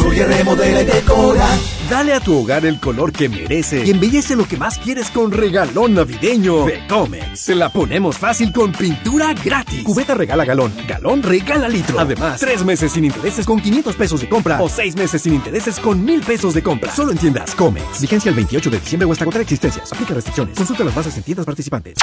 [0.07, 1.45] Construye, remodela y decora.
[1.89, 5.31] Dale a tu hogar el color que merece y embellece lo que más quieres con
[5.31, 7.39] regalón navideño de Comex.
[7.39, 9.83] Se la ponemos fácil con pintura gratis.
[9.83, 11.99] Cubeta regala galón, galón regala litro.
[11.99, 15.77] Además, tres meses sin intereses con 500 pesos de compra o seis meses sin intereses
[15.77, 16.93] con 1000 pesos de compra.
[16.93, 17.99] Solo en tiendas Comex.
[17.99, 19.91] Vigencia el 28 de diciembre o hasta agotar existencias.
[19.91, 20.55] Aplica restricciones.
[20.55, 21.95] Consulta las bases en tiendas participantes.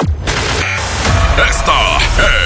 [1.37, 2.45] Esta es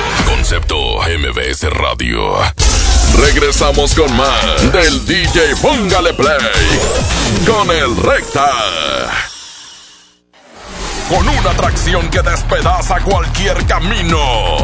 [0.51, 2.37] Concepto MBS Radio.
[3.17, 6.35] Regresamos con más del DJ Póngale Play
[7.47, 8.51] con el Recta.
[11.07, 14.57] Con una atracción que despedaza cualquier camino.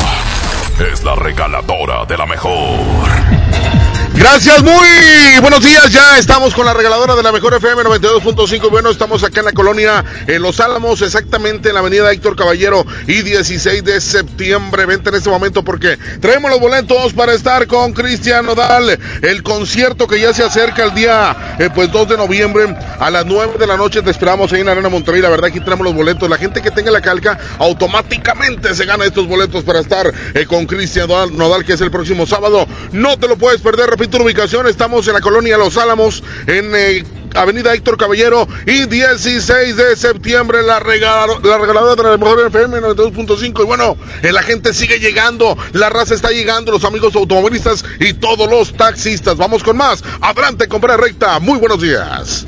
[0.91, 3.86] Es la regaladora de la mejor.
[4.13, 5.91] Gracias, muy buenos días.
[5.91, 8.69] Ya estamos con la regaladora de la mejor FM 92.5.
[8.71, 12.85] Bueno, estamos acá en la colonia en Los Álamos, exactamente en la avenida Héctor Caballero
[13.07, 14.85] y 16 de septiembre.
[14.85, 18.97] Vente en este momento porque traemos los boletos para estar con Cristian Nodal.
[19.21, 23.25] El concierto que ya se acerca el día eh, pues 2 de noviembre a las
[23.25, 24.01] 9 de la noche.
[24.01, 25.21] Te esperamos ahí en Arena Monterrey.
[25.21, 26.29] La verdad, aquí tenemos los boletos.
[26.29, 30.65] La gente que tenga la calca automáticamente se gana estos boletos para estar eh, con
[30.65, 32.65] Cristian Nodal, que es el próximo sábado.
[32.91, 33.96] No te lo puedes perder.
[33.97, 39.75] Repito ubicación, estamos en la colonia Los Álamos, en eh, Avenida Héctor Caballero y 16
[39.75, 44.75] de septiembre la, regalo, la regaladora de la mejor FM 92.5 y bueno, la gente
[44.75, 49.35] sigue llegando, la raza está llegando, los amigos automovilistas y todos los taxistas.
[49.35, 50.03] Vamos con más.
[50.21, 51.39] Adelante, comprar recta.
[51.39, 52.45] Muy buenos días.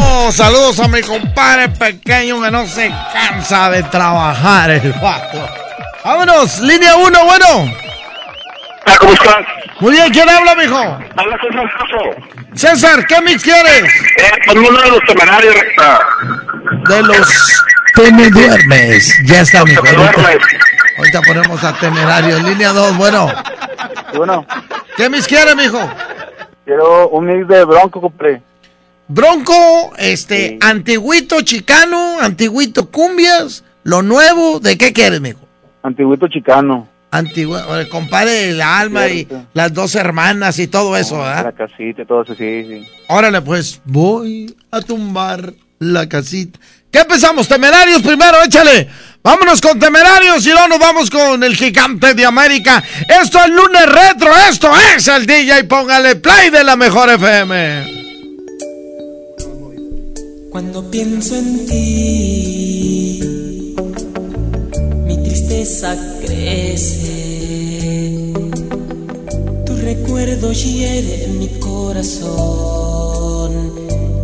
[0.00, 5.48] Oh, saludos a mi compadre pequeño que no se cansa de trabajar el vato.
[6.04, 7.91] Vámonos, línea 1, bueno.
[8.86, 9.46] Ah, ¿Cómo estás?
[9.80, 10.76] Muy bien, ¿quién habla, mijo?
[10.76, 12.32] Habla César Caso.
[12.54, 13.84] César, ¿qué mix quieres?
[13.84, 16.00] Eh, ponme uno de los temerarios, recta.
[16.88, 17.62] De los
[17.94, 19.14] Te me duermes.
[19.24, 19.82] Ya está, mijo.
[19.82, 20.38] Duermes.
[20.98, 22.38] Ahorita ponemos a temerario.
[22.40, 23.32] Línea 2, bueno.
[24.14, 24.46] Bueno.
[24.96, 25.80] ¿Qué mix quieres, mijo?
[26.64, 28.42] Quiero un mix de Bronco, compré.
[29.08, 30.58] Bronco, este, sí.
[30.62, 35.40] antiguito chicano, antiguito cumbias, lo nuevo, ¿de qué quieres, mijo?
[35.82, 36.88] Antiguito chicano.
[37.12, 39.36] Antigua, el compadre el alma Cierto.
[39.36, 41.44] y las dos hermanas y todo eso, ¿verdad?
[41.44, 42.88] La casita y todo eso, sí, sí.
[43.08, 46.58] Órale, pues, voy a tumbar la casita.
[46.90, 47.46] ¿Qué empezamos?
[47.48, 48.88] Temerarios primero, échale.
[49.22, 52.82] Vámonos con Temerarios y luego nos vamos con el gigante de América.
[53.22, 58.00] Esto es lunes retro, esto es el DJ, póngale play de la mejor FM.
[60.50, 62.41] Cuando pienso en ti
[65.62, 67.12] tristeza crece.
[69.64, 73.52] Tu recuerdo hiere mi corazón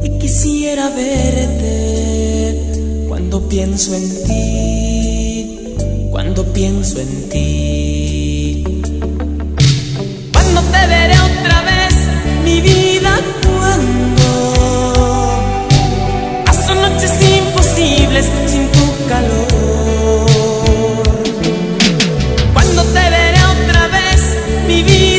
[0.03, 2.61] y quisiera verte
[3.09, 5.75] cuando pienso en ti,
[6.11, 8.65] cuando pienso en ti.
[10.33, 11.95] Cuando te veré otra vez,
[12.45, 14.27] mi vida, cuando
[16.45, 19.48] paso noches imposibles sin tu calor.
[24.69, 25.18] De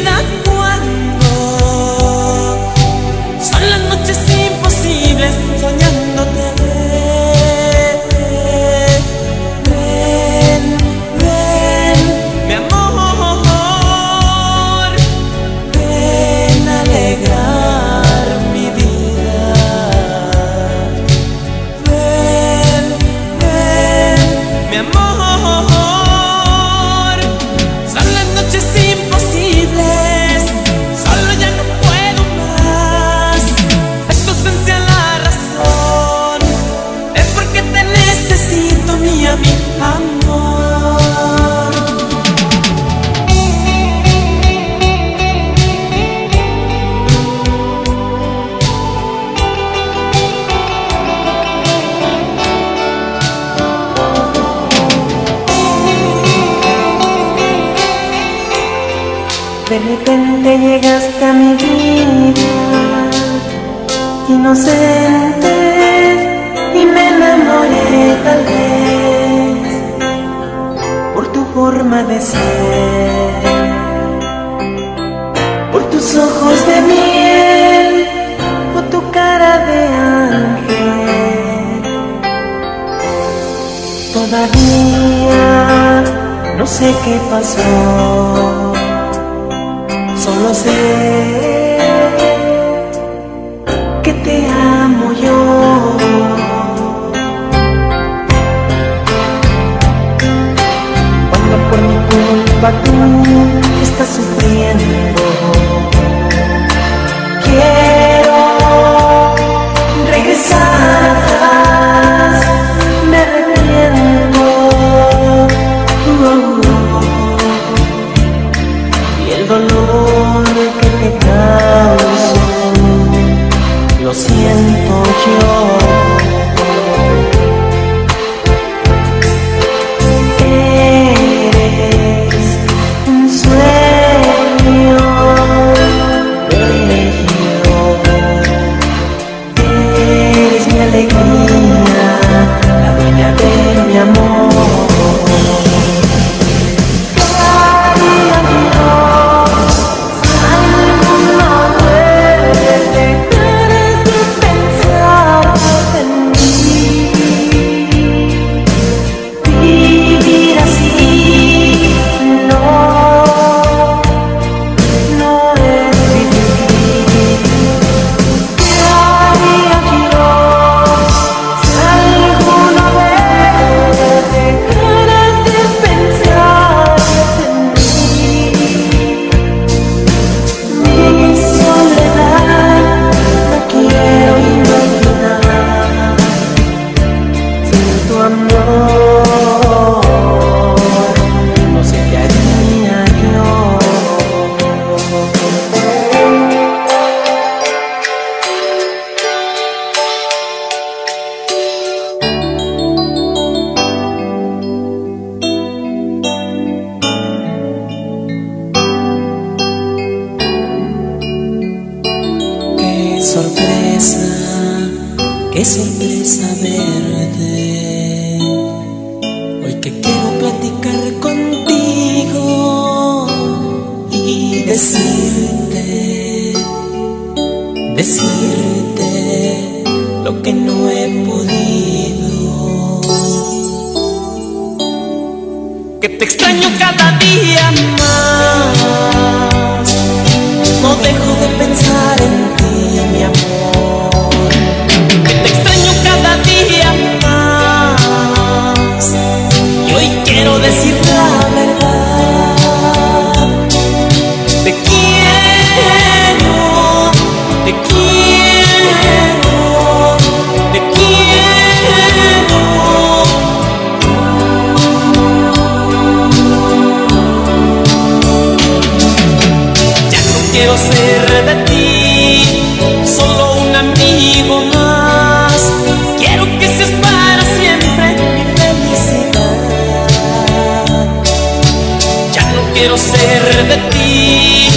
[283.57, 284.69] de ti.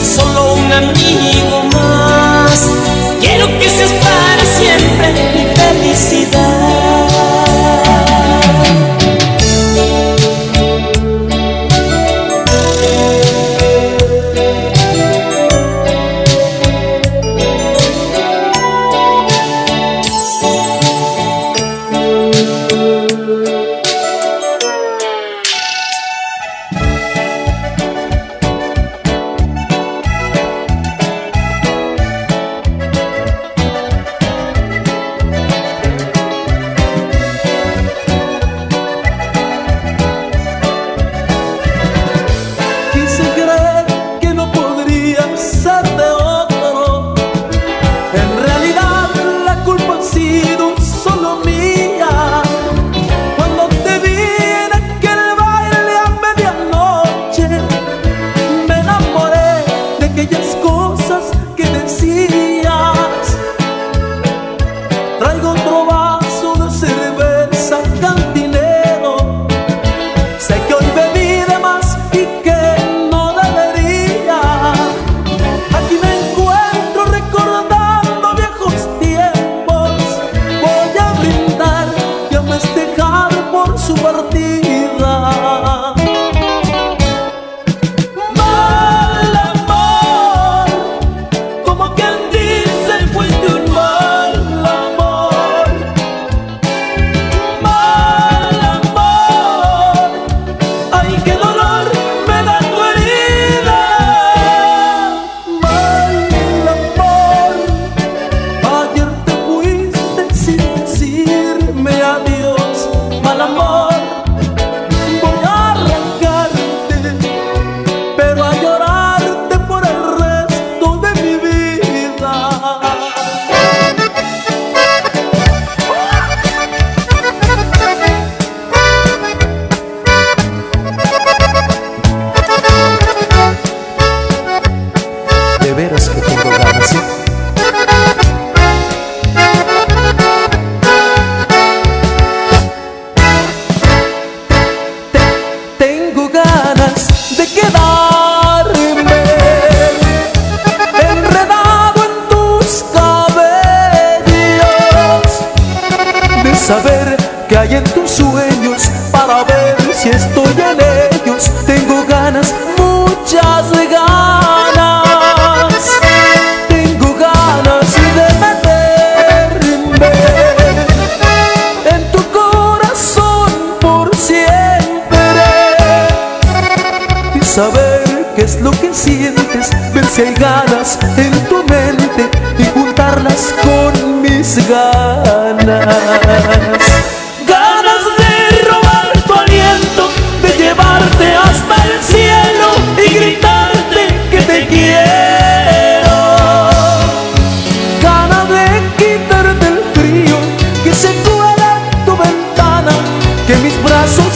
[0.00, 1.21] Solo un amigo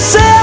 [0.06, 0.35] say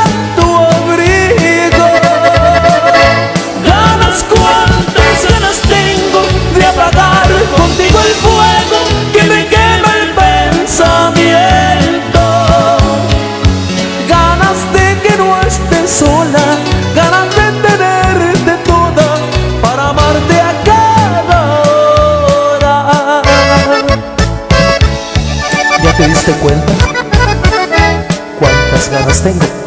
[29.23, 29.62] thing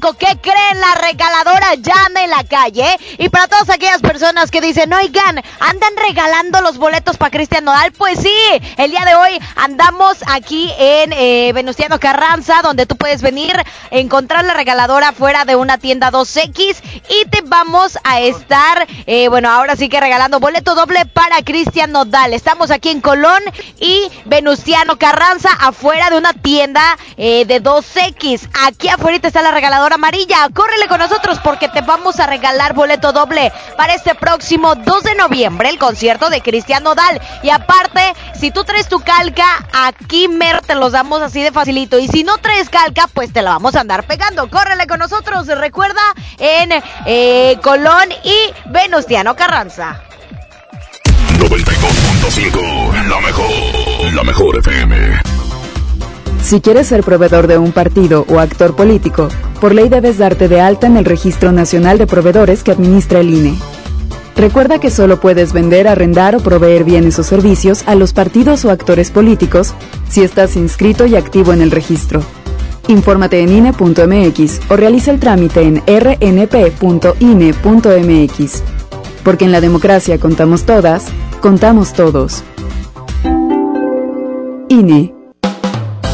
[0.00, 0.12] 5.
[0.14, 0.80] ¿Qué creen?
[0.80, 2.96] La regaladora ya anda en la calle.
[3.18, 7.92] Y para todas aquellas personas que dicen, oigan, andan regalando los boletos para Cristian Nodal.
[7.92, 8.34] Pues sí,
[8.76, 13.54] el día de hoy andamos aquí en eh, Venustiano Carranza, donde tú puedes venir,
[13.92, 16.78] encontrar la regaladora fuera de una tienda 2X
[17.08, 21.92] y te vamos a estar, eh, bueno, ahora sí que regalando boleto doble para Cristian
[21.92, 22.34] Nodal.
[22.34, 23.44] Estamos aquí en Colón
[23.78, 26.82] y Venustiano Carranza, afuera de una tienda
[27.16, 28.48] eh, de 2X.
[28.66, 30.48] Aquí afuera está la regaladora amarilla.
[30.52, 35.14] Córrele con nosotros porque te vamos a regalar boleto doble para este próximo 2 de
[35.14, 37.20] noviembre, el concierto de Cristian Nodal.
[37.42, 38.00] Y aparte,
[38.38, 41.98] si tú traes tu calca, aquí mer te los damos así de facilito.
[41.98, 44.48] Y si no traes calca, pues te la vamos a andar pegando.
[44.50, 45.46] Córrele con nosotros.
[45.46, 46.02] Recuerda
[46.38, 46.72] en
[47.06, 50.02] eh, Colón y Venustiano Carranza.
[51.38, 55.20] 92.5, la mejor, la mejor FM.
[56.42, 59.28] Si quieres ser proveedor de un partido o actor político,
[59.60, 63.30] por ley debes darte de alta en el Registro Nacional de Proveedores que administra el
[63.30, 63.58] INE.
[64.38, 68.70] Recuerda que solo puedes vender, arrendar o proveer bienes o servicios a los partidos o
[68.70, 69.74] actores políticos
[70.08, 72.22] si estás inscrito y activo en el registro.
[72.86, 76.62] Infórmate en INE.mx o realiza el trámite en rnp.ine.mx.
[79.24, 81.06] Porque en la democracia contamos todas,
[81.40, 82.44] contamos todos.
[84.68, 85.12] INE.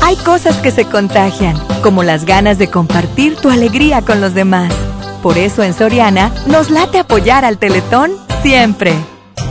[0.01, 4.73] Hay cosas que se contagian, como las ganas de compartir tu alegría con los demás.
[5.25, 8.93] Por eso en Soriana nos late apoyar al Teletón siempre.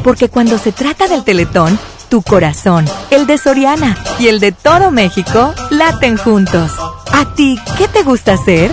[0.04, 1.80] Porque cuando se trata del Teletón,
[2.10, 6.74] tu corazón, el de Soriana y el de todo México laten juntos.
[7.12, 8.72] ¿A ti qué te gusta hacer?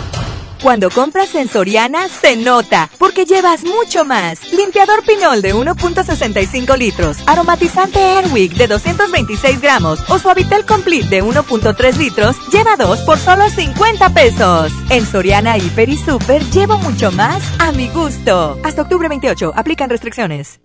[0.63, 4.53] Cuando compras en Soriana, se nota, porque llevas mucho más.
[4.53, 11.97] Limpiador Pinol de 1.65 litros, aromatizante Airwick de 226 gramos o Suavitel Complete de 1.3
[11.97, 14.71] litros, lleva dos por solo 50 pesos.
[14.91, 18.59] En Soriana, Hiper y Super, llevo mucho más a mi gusto.
[18.63, 20.61] Hasta octubre 28, aplican restricciones.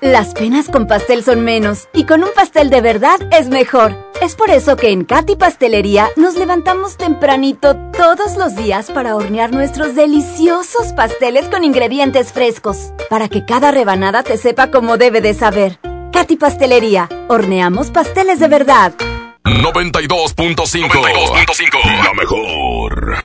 [0.00, 4.11] Las penas con pastel son menos y con un pastel de verdad es mejor.
[4.22, 9.50] Es por eso que en Katy Pastelería nos levantamos tempranito todos los días para hornear
[9.50, 15.34] nuestros deliciosos pasteles con ingredientes frescos, para que cada rebanada te sepa como debe de
[15.34, 15.80] saber.
[16.12, 18.92] Katy Pastelería, horneamos pasteles de verdad.
[19.42, 23.24] 92.5, la mejor.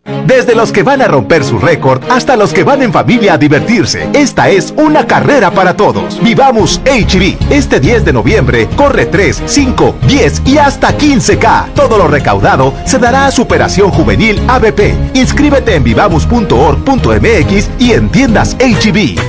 [0.25, 3.37] Desde los que van a romper su récord hasta los que van en familia a
[3.37, 6.21] divertirse, esta es una carrera para todos.
[6.21, 7.51] Vivamos HB.
[7.51, 11.73] Este 10 de noviembre corre 3, 5, 10 y hasta 15K.
[11.73, 14.95] Todo lo recaudado se dará a Superación Juvenil ABP.
[15.13, 19.19] Inscríbete en vivamos.org.mx y en tiendas HB.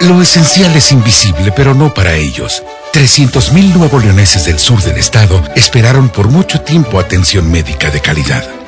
[0.00, 2.62] Lo esencial es invisible, pero no para ellos.
[2.92, 8.55] 300.000 nuevo leoneses del sur del estado esperaron por mucho tiempo atención médica de calidad.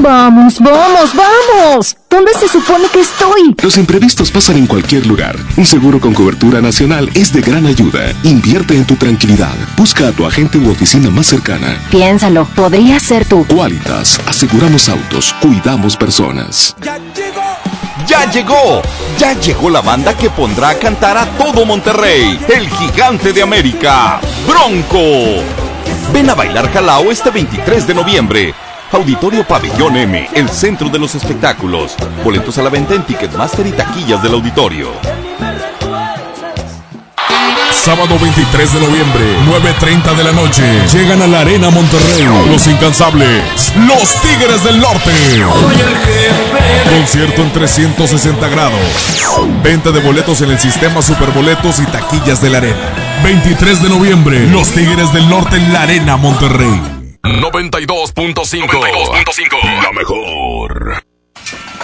[0.00, 1.96] Vamos, vamos, vamos.
[2.08, 3.54] ¿Dónde se supone que estoy?
[3.62, 5.36] Los imprevistos pasan en cualquier lugar.
[5.58, 8.14] Un seguro con cobertura nacional es de gran ayuda.
[8.22, 9.54] Invierte en tu tranquilidad.
[9.76, 11.76] Busca a tu agente u oficina más cercana.
[11.90, 13.46] Piénsalo, podría ser tú.
[13.46, 16.74] Qualitas, aseguramos autos, cuidamos personas.
[18.06, 18.80] ¡Ya llegó!
[19.18, 24.18] Ya llegó la banda que pondrá a cantar a todo Monterrey, el gigante de América,
[24.48, 25.44] Bronco.
[26.12, 28.54] Ven a bailar Jalao este 23 de noviembre.
[28.92, 31.94] Auditorio Pabellón M, el centro de los espectáculos.
[32.24, 34.90] Boletos a la venta en Ticketmaster y taquillas del auditorio.
[37.70, 40.62] Sábado 23 de noviembre, 9.30 de la noche.
[40.92, 42.26] Llegan a la Arena Monterrey.
[42.50, 43.72] Los incansables.
[43.86, 45.12] Los Tigres del Norte.
[46.90, 48.80] Concierto en 360 grados.
[49.62, 52.92] Venta de boletos en el sistema Superboletos y taquillas de la Arena.
[53.22, 54.46] 23 de noviembre.
[54.48, 56.99] Los Tigres del Norte en la Arena Monterrey.
[57.22, 59.82] 92.5.
[59.82, 61.04] La mejor.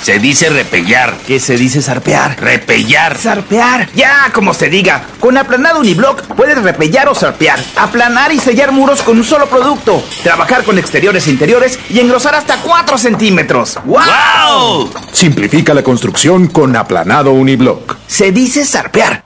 [0.02, 1.14] Se dice repellar.
[1.26, 2.38] ¿Qué se dice zarpear?
[2.40, 3.16] Repellar.
[3.16, 3.88] Zarpear.
[3.94, 5.04] Ya, como se diga.
[5.20, 7.58] Con aplanado uniblock puedes repellar o zarpear.
[7.76, 10.02] Aplanar y sellar muros con un solo producto.
[10.22, 13.78] Trabajar con exteriores e interiores y engrosar hasta 4 centímetros.
[13.84, 14.90] ¡Wow!
[15.12, 17.96] Simplifica la construcción con aplanado uniblock.
[18.06, 19.25] Se dice zarpear.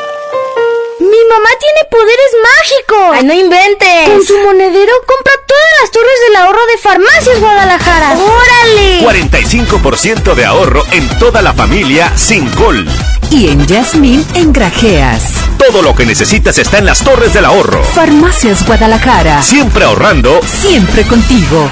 [1.31, 3.13] ¡Mi mamá tiene poderes mágicos!
[3.13, 4.09] ¡Ay, no inventes!
[4.09, 8.17] Con su monedero compra todas las torres del ahorro de Farmacias Guadalajara.
[8.17, 8.99] ¡Órale!
[8.99, 12.85] 45% de ahorro en toda la familia sin gol.
[13.29, 15.23] Y en Yasmín, en Grajeas.
[15.57, 17.81] Todo lo que necesitas está en las torres del ahorro.
[17.81, 19.41] Farmacias Guadalajara.
[19.41, 20.41] Siempre ahorrando.
[20.45, 21.71] Siempre contigo.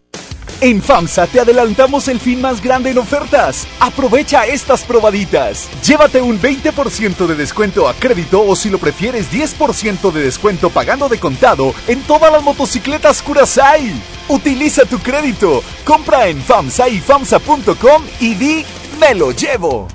[0.63, 3.65] En FAMSA te adelantamos el fin más grande en ofertas.
[3.79, 5.67] Aprovecha estas probaditas.
[5.83, 11.09] Llévate un 20% de descuento a crédito o si lo prefieres 10% de descuento pagando
[11.09, 13.81] de contado en todas las motocicletas Curaçao.
[14.27, 15.63] Utiliza tu crédito.
[15.83, 18.63] Compra en FAMSA y FAMSA.com y di
[18.99, 19.87] me lo llevo.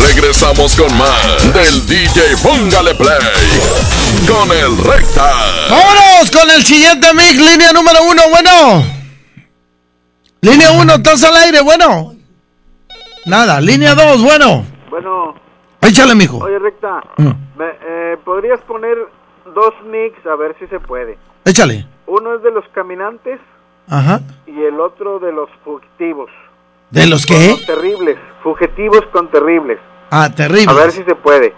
[0.00, 3.18] Regresamos con más del DJ Póngale Play
[4.26, 5.30] con el Recta.
[5.68, 8.95] Vámonos con el siguiente mix, línea número uno, bueno.
[10.46, 12.14] Línea uno, estás al aire, bueno.
[13.24, 14.64] Nada, línea dos, bueno.
[14.90, 15.34] Bueno.
[15.80, 16.38] Échale, mijo.
[16.38, 17.30] Oye, Recta, Mm.
[17.58, 18.96] me- eh, ¿podrías poner
[19.52, 21.18] dos mix a ver si se puede?
[21.44, 21.84] Échale.
[22.06, 23.40] Uno es de los caminantes
[23.88, 24.20] Ajá.
[24.46, 26.30] y el otro de los fugitivos.
[26.90, 27.48] ¿De los qué?
[27.50, 29.80] Los terribles, fugitivos con terribles.
[30.12, 30.68] Ah, terribles.
[30.68, 31.52] A ver si se puede.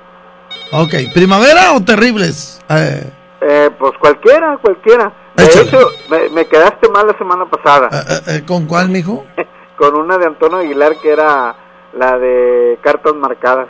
[0.73, 2.59] Ok, ¿primavera o terribles?
[2.71, 3.05] Eh,
[3.43, 5.13] Eh, pues cualquiera, cualquiera.
[5.39, 5.69] De Échale.
[5.69, 9.25] hecho, me, me quedaste mal la semana pasada eh, eh, ¿Con cuál, mijo?
[9.79, 11.55] con una de Antonio Aguilar que era
[11.97, 13.69] la de cartas marcadas.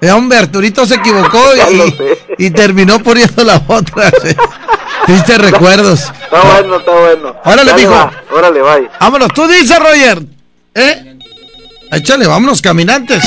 [0.00, 1.40] Eh, hombre, Arturito se equivocó
[2.38, 4.10] y, terminó poniendo la otra.
[5.06, 6.00] Tristes recuerdos.
[6.22, 7.36] Está bueno, está bueno.
[7.44, 7.90] Órale, Dale, mijo.
[7.92, 8.90] va, Órale, bye.
[9.00, 10.22] Vámonos, tú dices, Roger.
[10.74, 11.16] ¿Eh?
[11.90, 13.24] Échale, vámonos, caminantes.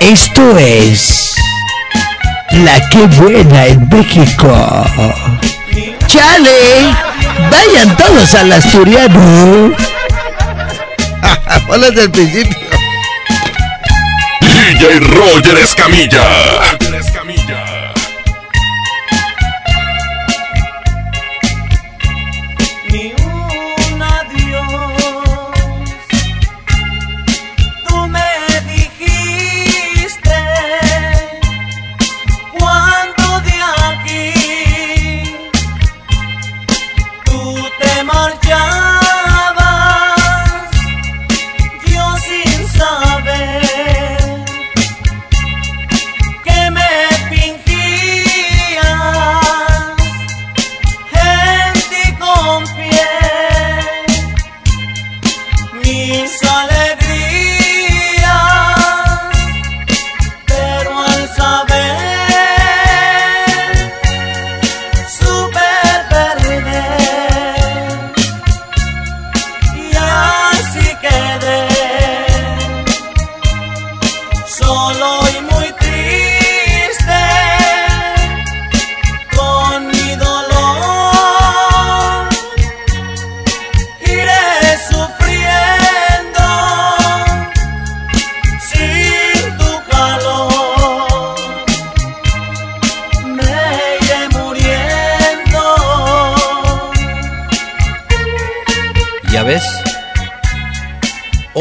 [0.00, 1.33] Esto es
[2.62, 4.86] La que buena en México.
[6.06, 6.94] Chale,
[7.50, 9.72] vayan todos al asturiano.
[11.68, 12.56] Hola desde el principio.
[14.40, 16.83] DJ Roger Escamilla.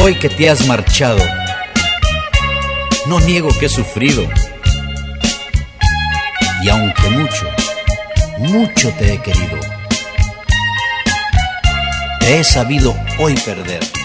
[0.05, 1.23] Hoy que te has marchado,
[3.07, 4.27] no niego que he sufrido.
[6.61, 7.49] Y aunque mucho,
[8.37, 9.57] mucho te he querido,
[12.19, 14.02] te he sabido hoy perder.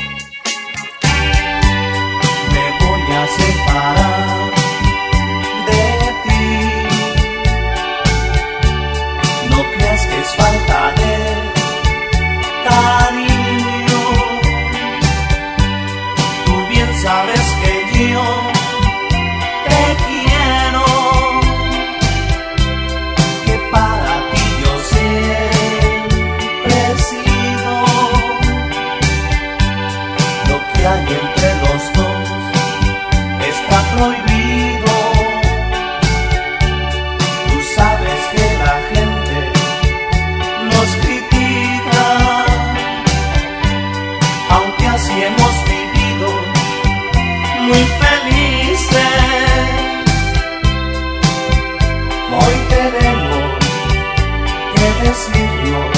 [55.15, 55.98] sleep, Lord.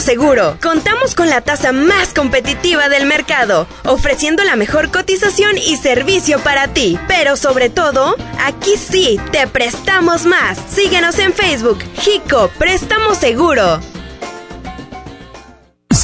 [0.00, 0.58] seguro.
[0.62, 6.68] Contamos con la tasa más competitiva del mercado, ofreciendo la mejor cotización y servicio para
[6.68, 6.98] ti.
[7.08, 10.58] Pero sobre todo, aquí sí, te prestamos más.
[10.70, 13.80] Síguenos en Facebook, Jico, préstamo seguro.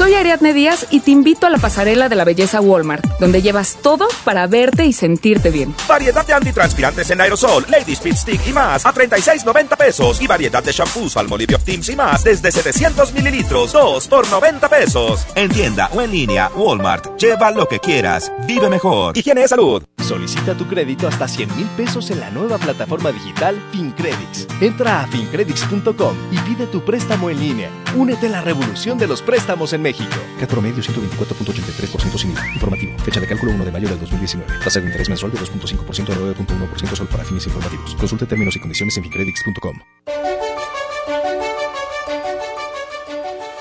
[0.03, 3.79] Soy Ariadne Díaz y te invito a la pasarela de la belleza Walmart, donde llevas
[3.83, 5.77] todo para verte y sentirte bien.
[5.87, 10.21] Variedad de antitranspirantes en aerosol, Lady Speed Stick y más a 36.90 pesos.
[10.21, 14.69] Y variedad de shampoos, Palmolive of Teams y más desde 700 mililitros, 2 por 90
[14.69, 15.25] pesos.
[15.37, 17.17] En tienda o en línea, Walmart.
[17.17, 18.33] Lleva lo que quieras.
[18.45, 19.17] Vive mejor.
[19.17, 19.85] Higiene y salud.
[20.01, 24.49] Solicita tu crédito hasta 100 mil pesos en la nueva plataforma digital FinCredits.
[24.61, 27.71] Entra a fincredits.com y pide tu préstamo en línea.
[27.95, 29.92] Únete a la revolución de los préstamos en México.
[29.95, 32.49] CAT promedio 124.83% sin IVA.
[32.55, 32.99] Informativo.
[32.99, 34.61] Fecha de cálculo 1 de mayo del 2019.
[34.65, 37.95] Tasa de interés mensual de 2.5% a 9.1% solo para fines informativos.
[37.97, 39.79] Consulte términos y condiciones en fincredits.com.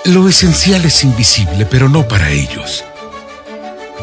[0.06, 2.84] Lo esencial es invisible, pero no para ellos.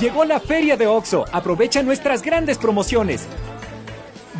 [0.00, 1.24] Llegó la feria de OXO.
[1.32, 3.26] Aprovecha nuestras grandes promociones.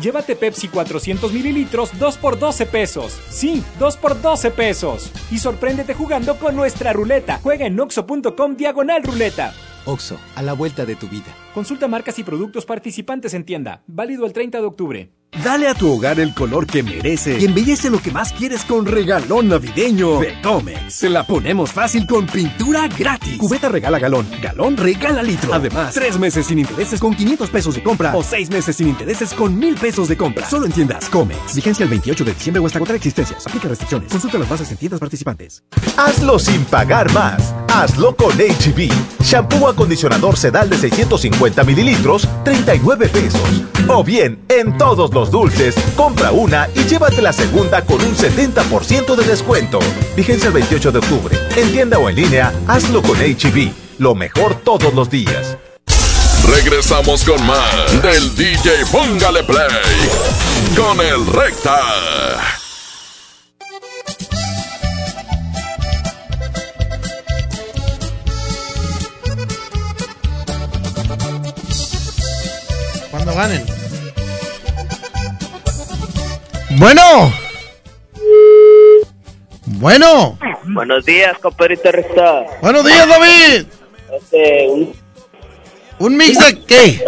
[0.01, 3.17] Llévate Pepsi 400 mililitros 2 por 12 pesos.
[3.29, 5.11] Sí, 2 por 12 pesos.
[5.31, 7.39] Y sorpréndete jugando con nuestra ruleta.
[7.41, 9.53] Juega en oxo.com diagonal ruleta.
[9.85, 11.33] OXO, a la vuelta de tu vida.
[11.57, 13.81] Consulta marcas y productos participantes en tienda.
[13.87, 15.11] Válido el 30 de octubre.
[15.43, 18.85] Dale a tu hogar el color que merece y embellece lo que más quieres con
[18.85, 20.93] regalón navideño de Comex.
[20.93, 23.37] Se la ponemos fácil con pintura gratis.
[23.37, 25.53] Cubeta regala galón, galón regala litro.
[25.53, 29.33] Además, tres meses sin intereses con 500 pesos de compra o seis meses sin intereses
[29.33, 30.47] con 1000 pesos de compra.
[30.47, 31.55] Solo en tiendas Comex.
[31.55, 33.45] Vigencia el 28 de diciembre o hasta agotar existencias.
[33.45, 34.11] Aplica restricciones.
[34.11, 35.63] Consulta las bases en tiendas participantes.
[35.97, 37.53] Hazlo sin pagar más.
[37.67, 38.91] Hazlo con HB.
[39.21, 43.41] Shampoo acondicionador sedal de 650 mililitros, 39 pesos.
[43.87, 49.15] O bien, en todos los dulces, compra una y llévate la segunda con un 70%
[49.15, 49.79] de descuento.
[50.15, 51.37] Vigencia el 28 de octubre.
[51.55, 53.71] En tienda o en línea, hazlo con HB.
[53.99, 55.57] Lo mejor todos los días.
[56.47, 59.67] Regresamos con más del DJ Póngale Play
[60.75, 62.56] con el Recta.
[73.37, 73.63] Ganen.
[76.71, 77.31] Bueno.
[79.65, 80.37] Bueno.
[80.65, 82.45] Buenos días, compadrito Recta.
[82.61, 83.65] Buenos días, David.
[84.19, 84.93] Este, un-
[85.99, 87.03] ¿Un mix de qué?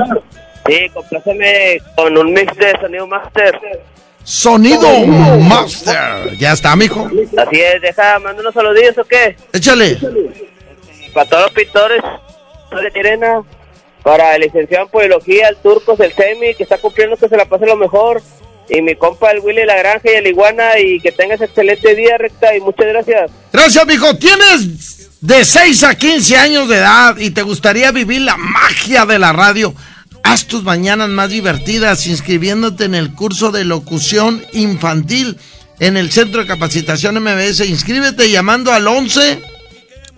[0.67, 3.59] sí, compláceme con un mix de sonido master.
[4.23, 6.37] Sonido Master.
[6.37, 7.07] Ya está, mijo.
[7.37, 9.35] Así es, deja, manda unos saludillos o qué.
[9.53, 9.97] Échale.
[11.13, 12.01] Para todos los pintores
[12.83, 13.41] de Tirena,
[14.09, 17.45] para el licenciado en Poilogía, el Turcos, el Semi, que está cumpliendo que se la
[17.45, 18.23] pase lo mejor.
[18.67, 22.17] Y mi compa, el Willy La Granja y el Iguana, y que tengas excelente día,
[22.17, 23.29] recta, y muchas gracias.
[23.53, 24.17] Gracias, mijo.
[24.17, 29.19] Tienes de 6 a 15 años de edad y te gustaría vivir la magia de
[29.19, 29.75] la radio.
[30.23, 35.37] Haz tus mañanas más divertidas inscribiéndote en el curso de locución infantil
[35.79, 37.59] en el Centro de Capacitación MBS.
[37.59, 39.39] Inscríbete llamando al 11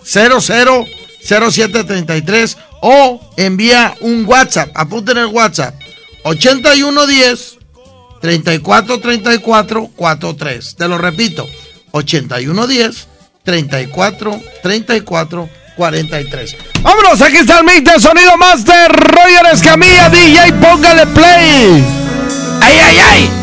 [0.02, 0.86] 00
[1.24, 4.72] 0733 o envía un WhatsApp.
[4.76, 5.76] Apunten el WhatsApp
[6.24, 7.58] 8110
[8.22, 10.76] 3434 43.
[10.76, 11.48] Te lo repito,
[11.92, 13.08] 8110
[13.44, 16.58] 34 34 43.
[16.82, 21.84] Vámonos, aquí está el mix de sonido master Roger Escamilla, DJ, póngale play.
[22.62, 23.41] ¡Ay, ay, ay!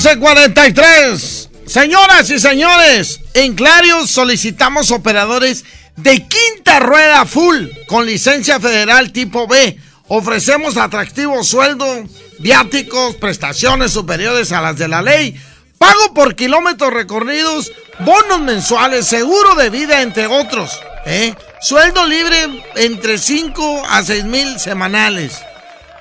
[0.00, 1.50] 11:43.
[1.66, 5.66] Señoras y señores, en Clarios solicitamos operadores
[5.96, 9.76] de quinta rueda full con licencia federal tipo B.
[10.08, 11.86] Ofrecemos atractivo sueldo,
[12.38, 15.38] viáticos, prestaciones superiores a las de la ley,
[15.76, 20.80] pago por kilómetros recorridos, bonos mensuales, seguro de vida, entre otros.
[21.04, 21.34] ¿eh?
[21.60, 25.40] Sueldo libre entre 5 a 6 mil semanales.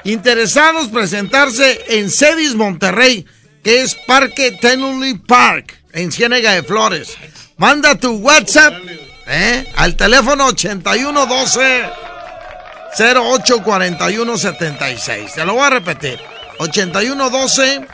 [0.05, 3.25] Interesados presentarse en Cedis Monterrey,
[3.63, 7.15] que es Parque Tenley Park, en Ciénega de Flores.
[7.57, 8.73] Manda tu WhatsApp
[9.27, 9.65] ¿eh?
[9.75, 11.83] al teléfono 8112
[12.97, 15.33] 084176.
[15.33, 16.19] Te lo voy a repetir.
[16.59, 17.87] 8112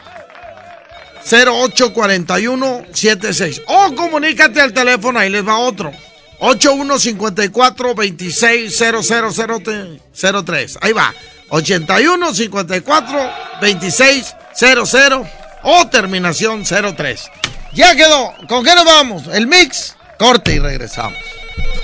[1.30, 3.62] 084176.
[3.68, 5.92] O comunícate al teléfono, ahí les va otro.
[6.40, 10.80] 8154 260003.
[10.82, 11.14] Ahí va.
[11.50, 13.32] 81 54
[13.62, 15.28] 26 00
[15.66, 17.32] o terminación 03.
[17.74, 18.34] Ya quedó.
[18.48, 19.28] ¿Con qué nos vamos?
[19.28, 19.98] El mix.
[20.18, 21.18] Corte y regresamos.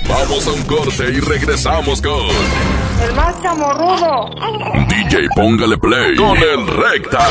[0.08, 2.26] Vamos a un corte y regresamos con
[3.02, 4.30] El más chamorrudo.
[4.88, 7.28] DJ Póngale Play con el Recta.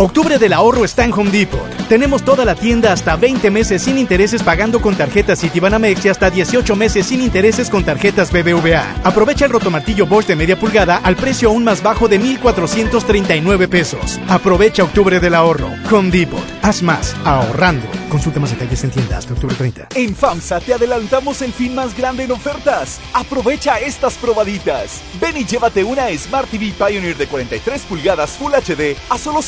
[0.00, 1.60] Octubre del ahorro está en Home Depot.
[1.86, 6.30] Tenemos toda la tienda hasta 20 meses sin intereses pagando con tarjetas Citibanamex y hasta
[6.30, 8.96] 18 meses sin intereses con tarjetas BBVA.
[9.04, 14.18] Aprovecha el rotomartillo Bosch de media pulgada al precio aún más bajo de 1,439 pesos.
[14.26, 15.68] Aprovecha Octubre del ahorro.
[15.90, 16.40] Home Depot.
[16.62, 17.86] Haz más ahorrando.
[18.08, 19.88] Consulta más detalles en tienda hasta octubre 30.
[19.94, 23.00] En FAMSA te adelantamos el fin más grande en ofertas.
[23.12, 25.02] Aprovecha estas probaditas.
[25.20, 29.42] Ven y llévate una Smart TV Pioneer de 43 pulgadas Full HD a solo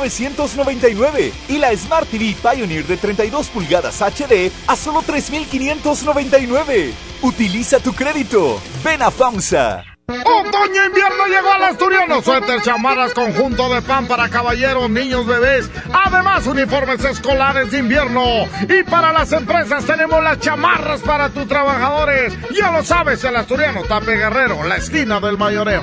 [0.00, 6.92] 5,999 y la Smart TV Pioneer de 32 pulgadas HD a solo 3,599.
[7.22, 8.60] Utiliza tu crédito.
[8.84, 9.84] Ven a FAMSA.
[10.06, 12.22] Ok, otoño-invierno llegó al asturiano.
[12.22, 15.70] Suéter, chamarras, conjunto de pan para caballeros, niños, bebés.
[15.92, 18.46] Además, uniformes escolares de invierno.
[18.68, 22.34] Y para las empresas tenemos las chamarras para tus trabajadores.
[22.50, 25.82] Ya lo sabes, el asturiano Tape Guerrero, la esquina del mayoreo.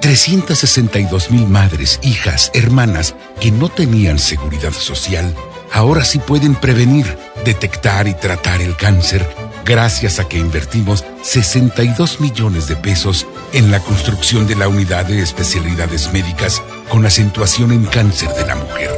[0.00, 5.34] 362 mil madres, hijas, hermanas que no tenían seguridad social,
[5.72, 9.28] ahora sí pueden prevenir, detectar y tratar el cáncer
[9.64, 15.22] gracias a que invertimos 62 millones de pesos en la construcción de la unidad de
[15.22, 18.90] especialidades médicas con acentuación en cáncer de la mujer.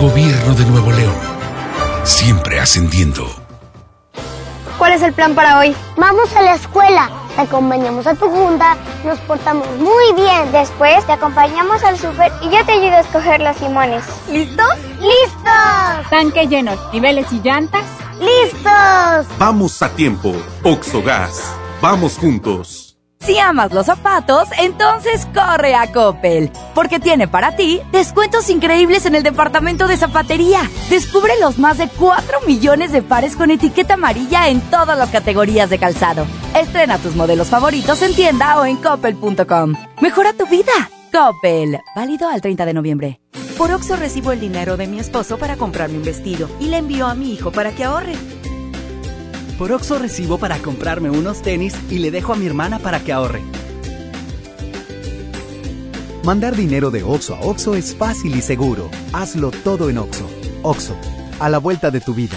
[0.00, 1.14] Gobierno de Nuevo León.
[2.04, 3.28] Siempre ascendiendo.
[4.78, 5.74] ¿Cuál es el plan para hoy?
[5.96, 10.52] Vamos a la escuela, te acompañamos a tu junta, nos portamos muy bien.
[10.52, 14.04] Después te acompañamos al súper y yo te ayudo a escoger los limones.
[14.30, 14.74] ¿Listos?
[15.00, 16.10] ¡Listos!
[16.10, 17.84] Tanque lleno, niveles y llantas.
[18.20, 19.26] ¡Listos!
[19.38, 20.32] Vamos a tiempo.
[20.62, 21.54] Oxogas.
[21.80, 22.84] Vamos juntos.
[23.20, 29.14] Si amas los zapatos, entonces corre a Coppel, porque tiene para ti descuentos increíbles en
[29.14, 30.60] el departamento de zapatería.
[30.90, 35.70] Descubre los más de 4 millones de pares con etiqueta amarilla en todas las categorías
[35.70, 36.26] de calzado.
[36.54, 39.74] Estrena tus modelos favoritos en tienda o en coppel.com.
[40.00, 40.72] Mejora tu vida.
[41.12, 43.20] Coppel, válido al 30 de noviembre.
[43.58, 47.06] Por Oxo recibo el dinero de mi esposo para comprarme un vestido y le envío
[47.06, 48.14] a mi hijo para que ahorre.
[49.58, 53.12] Por Oxo recibo para comprarme unos tenis y le dejo a mi hermana para que
[53.12, 53.42] ahorre.
[56.22, 58.90] Mandar dinero de Oxo a Oxo es fácil y seguro.
[59.12, 60.24] Hazlo todo en Oxo.
[60.62, 60.96] Oxo,
[61.40, 62.36] a la vuelta de tu vida.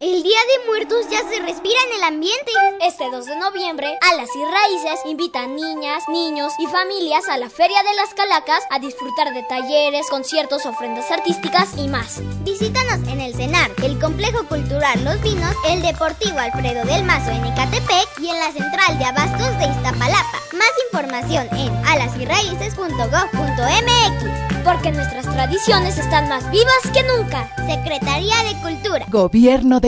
[0.00, 2.52] El Día de Muertos ya se respira en el ambiente.
[2.86, 7.50] Este 2 de noviembre, Alas y Raíces invita a niñas, niños y familias a la
[7.50, 12.20] Feria de las Calacas a disfrutar de talleres, conciertos, ofrendas artísticas y más.
[12.44, 17.44] Visítanos en el CENAR, el Complejo Cultural Los Vinos, el Deportivo Alfredo del Mazo en
[17.44, 20.38] Ecatepec y en la Central de Abastos de Iztapalapa.
[20.52, 24.38] Más información en alasyraices.gov.mx.
[24.64, 27.48] Porque nuestras tradiciones están más vivas que nunca.
[27.66, 29.06] Secretaría de Cultura.
[29.08, 29.87] Gobierno de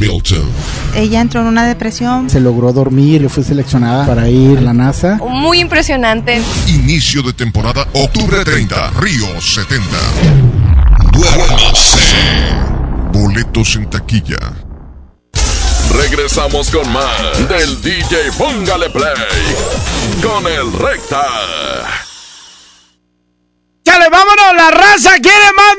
[0.00, 0.50] Milton.
[0.96, 2.30] Ella entró en una depresión.
[2.30, 5.18] Se logró dormir y fue seleccionada para ir a la NASA.
[5.28, 6.40] Muy impresionante.
[6.66, 9.84] Inicio de temporada, octubre 30, Río 70.
[11.12, 11.98] Duérmase.
[13.12, 14.38] Boletos en taquilla.
[15.92, 19.12] Regresamos con más del DJ Póngale Play
[20.22, 21.26] con el Recta.
[23.84, 24.54] ¡Chale, vámonos!
[24.56, 25.76] ¡La raza quiere más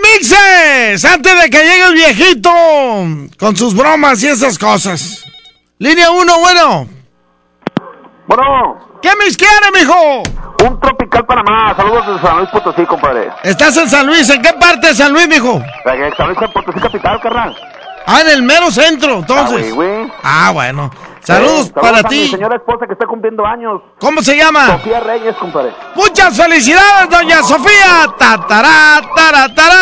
[1.04, 2.52] Antes de que llegue el viejito
[3.40, 5.26] con sus bromas y esas cosas.
[5.80, 6.88] Línea 1, bueno.
[8.28, 9.00] Bueno.
[9.02, 10.24] ¿Qué mix quiere, mijo?
[10.64, 11.74] Un tropical Panamá.
[11.76, 13.30] Saludos desde San Luis Potosí, compadre.
[13.44, 14.30] ¿Estás en San Luis?
[14.30, 15.62] ¿En qué parte de San Luis, mijo?
[15.86, 17.56] En San Luis Potosí capital, carnal.
[18.06, 19.68] Ah, en el mero centro, entonces.
[19.72, 20.12] Ah, güey.
[20.24, 20.92] Ah, bueno.
[21.24, 22.22] Saludos, Eh, para ti.
[22.22, 23.82] mi señora esposa que está cumpliendo años.
[24.00, 24.68] ¿Cómo se llama?
[24.68, 25.72] Sofía Reyes, compadre.
[25.96, 28.08] Muchas felicidades, doña Sofía.
[28.18, 29.76] Tatará, tará, tará.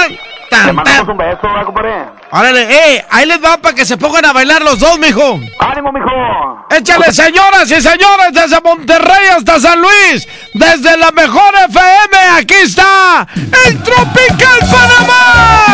[0.49, 2.05] Tan, Le mandamos un beso, ¿verdad, compadre?
[2.31, 2.61] Órale,
[2.95, 5.39] eh, ahí les va para que se pongan a bailar los dos, mijo.
[5.59, 6.65] ¡Ánimo, mijo!
[6.71, 13.27] Échale, señoras y señores, desde Monterrey hasta San Luis, desde la mejor FM, aquí está
[13.67, 15.65] el Tropical Panamá.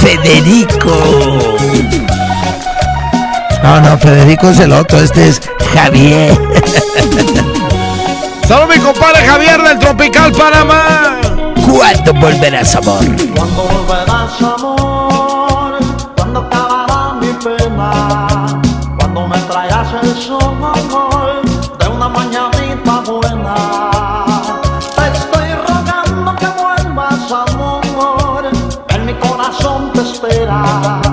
[0.00, 1.51] Federico.
[3.62, 5.40] No, no, Federico es el otro, este es
[5.72, 6.32] Javier.
[8.48, 11.20] Solo mi compadre Javier del Tropical Panamá.
[11.64, 13.04] ¿Cuándo volverás, amor?
[13.34, 14.82] Cuando volverás amor,
[17.42, 18.46] pena
[18.98, 21.42] cuando me traigas el sol
[21.78, 23.54] de una mañanita buena.
[24.96, 28.50] Te estoy rogando que vuelvas, amor,
[28.88, 31.11] en mi corazón te espera.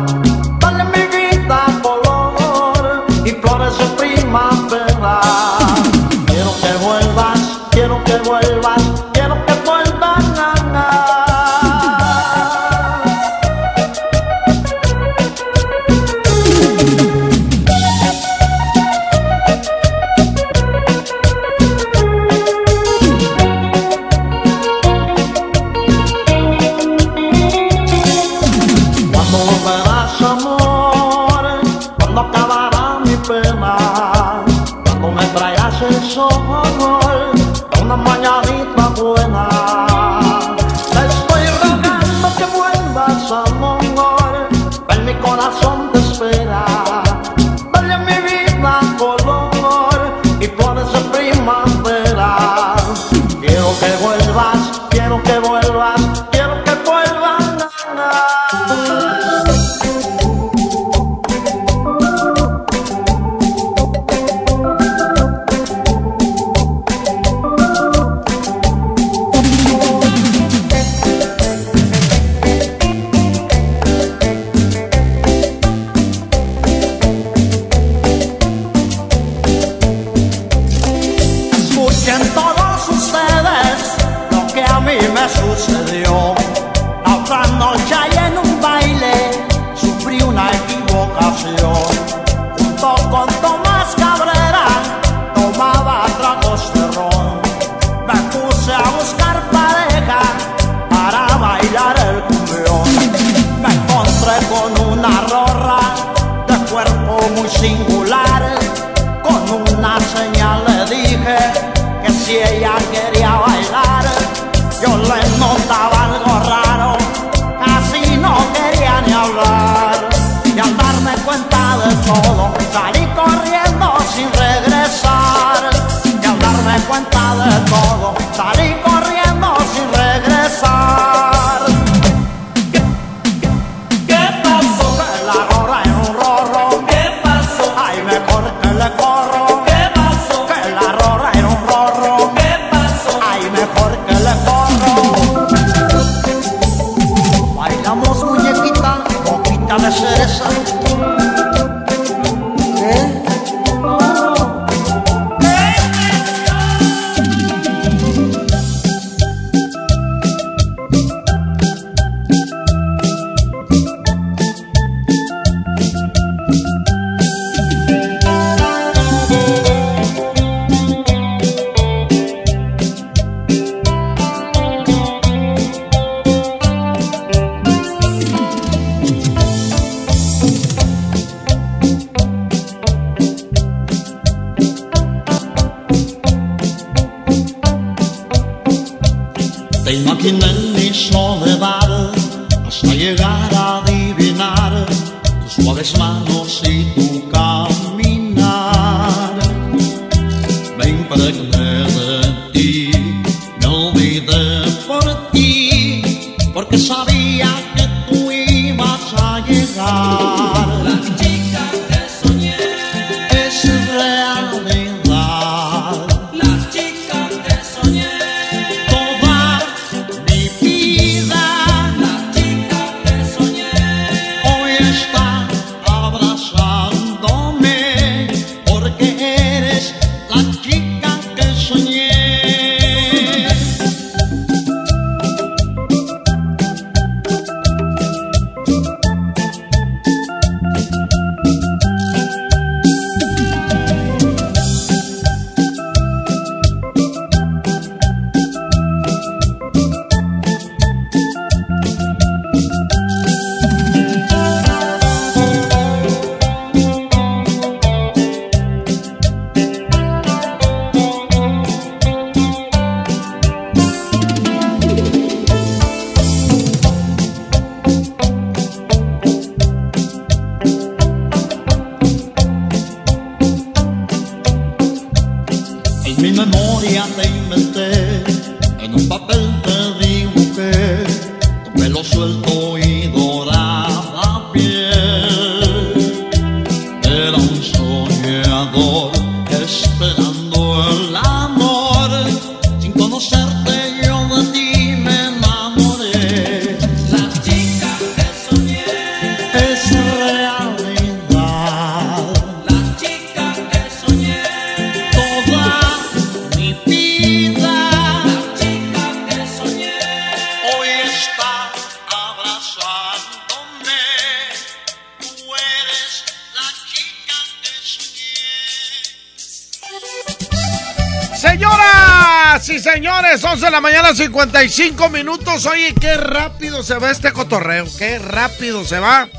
[324.19, 325.65] 55 minutos.
[325.65, 329.29] Oye, qué rápido se va este cotorreo, qué rápido se va.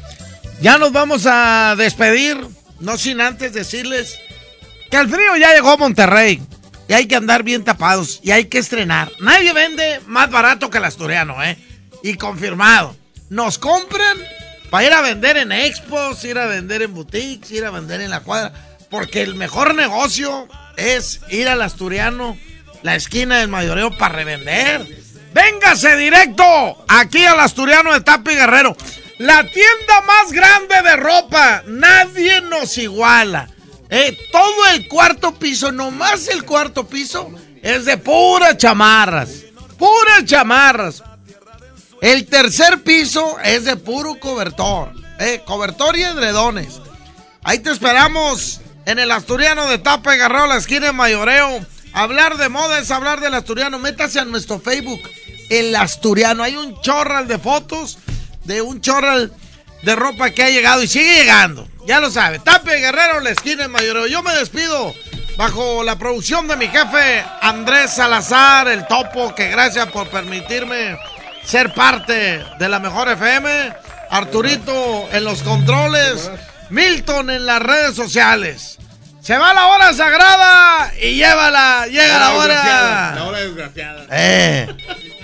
[0.62, 2.38] Ya nos vamos a despedir,
[2.78, 4.18] no sin antes decirles
[4.90, 6.40] que el frío ya llegó a Monterrey.
[6.88, 9.12] Y hay que andar bien tapados y hay que estrenar.
[9.20, 11.58] Nadie vende más barato que el asturiano, ¿eh?
[12.02, 12.96] Y confirmado.
[13.28, 14.16] Nos compran
[14.70, 18.08] para ir a vender en expos, ir a vender en boutiques, ir a vender en
[18.08, 18.54] la cuadra.
[18.88, 20.48] Porque el mejor negocio
[20.78, 22.38] es ir al asturiano,
[22.82, 24.86] la esquina del mayoreo para revender.
[25.32, 28.76] Véngase directo aquí al asturiano de Tapi Guerrero.
[29.18, 31.62] La tienda más grande de ropa.
[31.66, 33.48] Nadie nos iguala.
[33.90, 37.30] Eh, todo el cuarto piso, nomás el cuarto piso,
[37.60, 39.30] es de puras chamarras.
[39.76, 41.02] Puras chamarras.
[42.00, 44.92] El tercer piso es de puro cobertor.
[45.18, 46.80] Eh, cobertor y edredones.
[47.42, 51.60] Ahí te esperamos en el Asturiano de Tapa Garrao, la esquina de Mayoreo.
[51.92, 53.78] Hablar de moda es hablar del Asturiano.
[53.78, 55.00] Métase a nuestro Facebook,
[55.48, 56.42] el Asturiano.
[56.42, 57.98] Hay un chorral de fotos
[58.44, 59.32] de un chorral
[59.82, 61.68] de ropa que ha llegado y sigue llegando.
[61.86, 62.38] Ya lo sabe.
[62.38, 64.06] Tape Guerrero, la esquina Mayoreo.
[64.06, 64.94] Yo me despido
[65.36, 70.96] bajo la producción de mi jefe Andrés Salazar, el topo, que gracias por permitirme
[71.44, 73.72] ser parte de la mejor FM.
[74.10, 76.30] Arturito en los controles.
[76.68, 78.78] Milton en las redes sociales.
[79.20, 83.12] Se va la hora sagrada y llévala, llega la, hora.
[83.14, 84.06] La hora desgraciada.
[84.10, 84.66] Eh,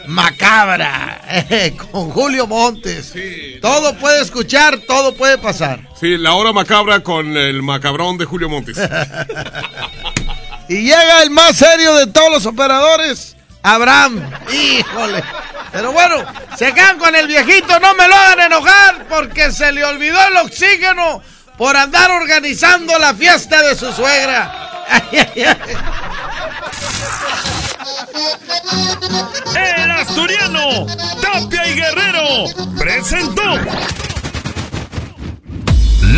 [0.06, 3.14] macabra, eh, con Julio Montes.
[3.62, 5.80] Todo puede escuchar, todo puede pasar.
[5.98, 8.76] Sí, la hora macabra con el macabrón de Julio Montes.
[10.68, 14.30] y llega el más serio de todos los operadores, Abraham.
[14.52, 15.24] Híjole.
[15.72, 16.16] Pero bueno,
[16.56, 20.36] se quedan con el viejito, no me lo hagan enojar porque se le olvidó el
[20.36, 21.22] oxígeno
[21.56, 24.52] por andar organizando la fiesta de su suegra.
[29.54, 30.86] El asturiano,
[31.20, 32.44] Tapia y Guerrero,
[32.78, 33.42] presentó.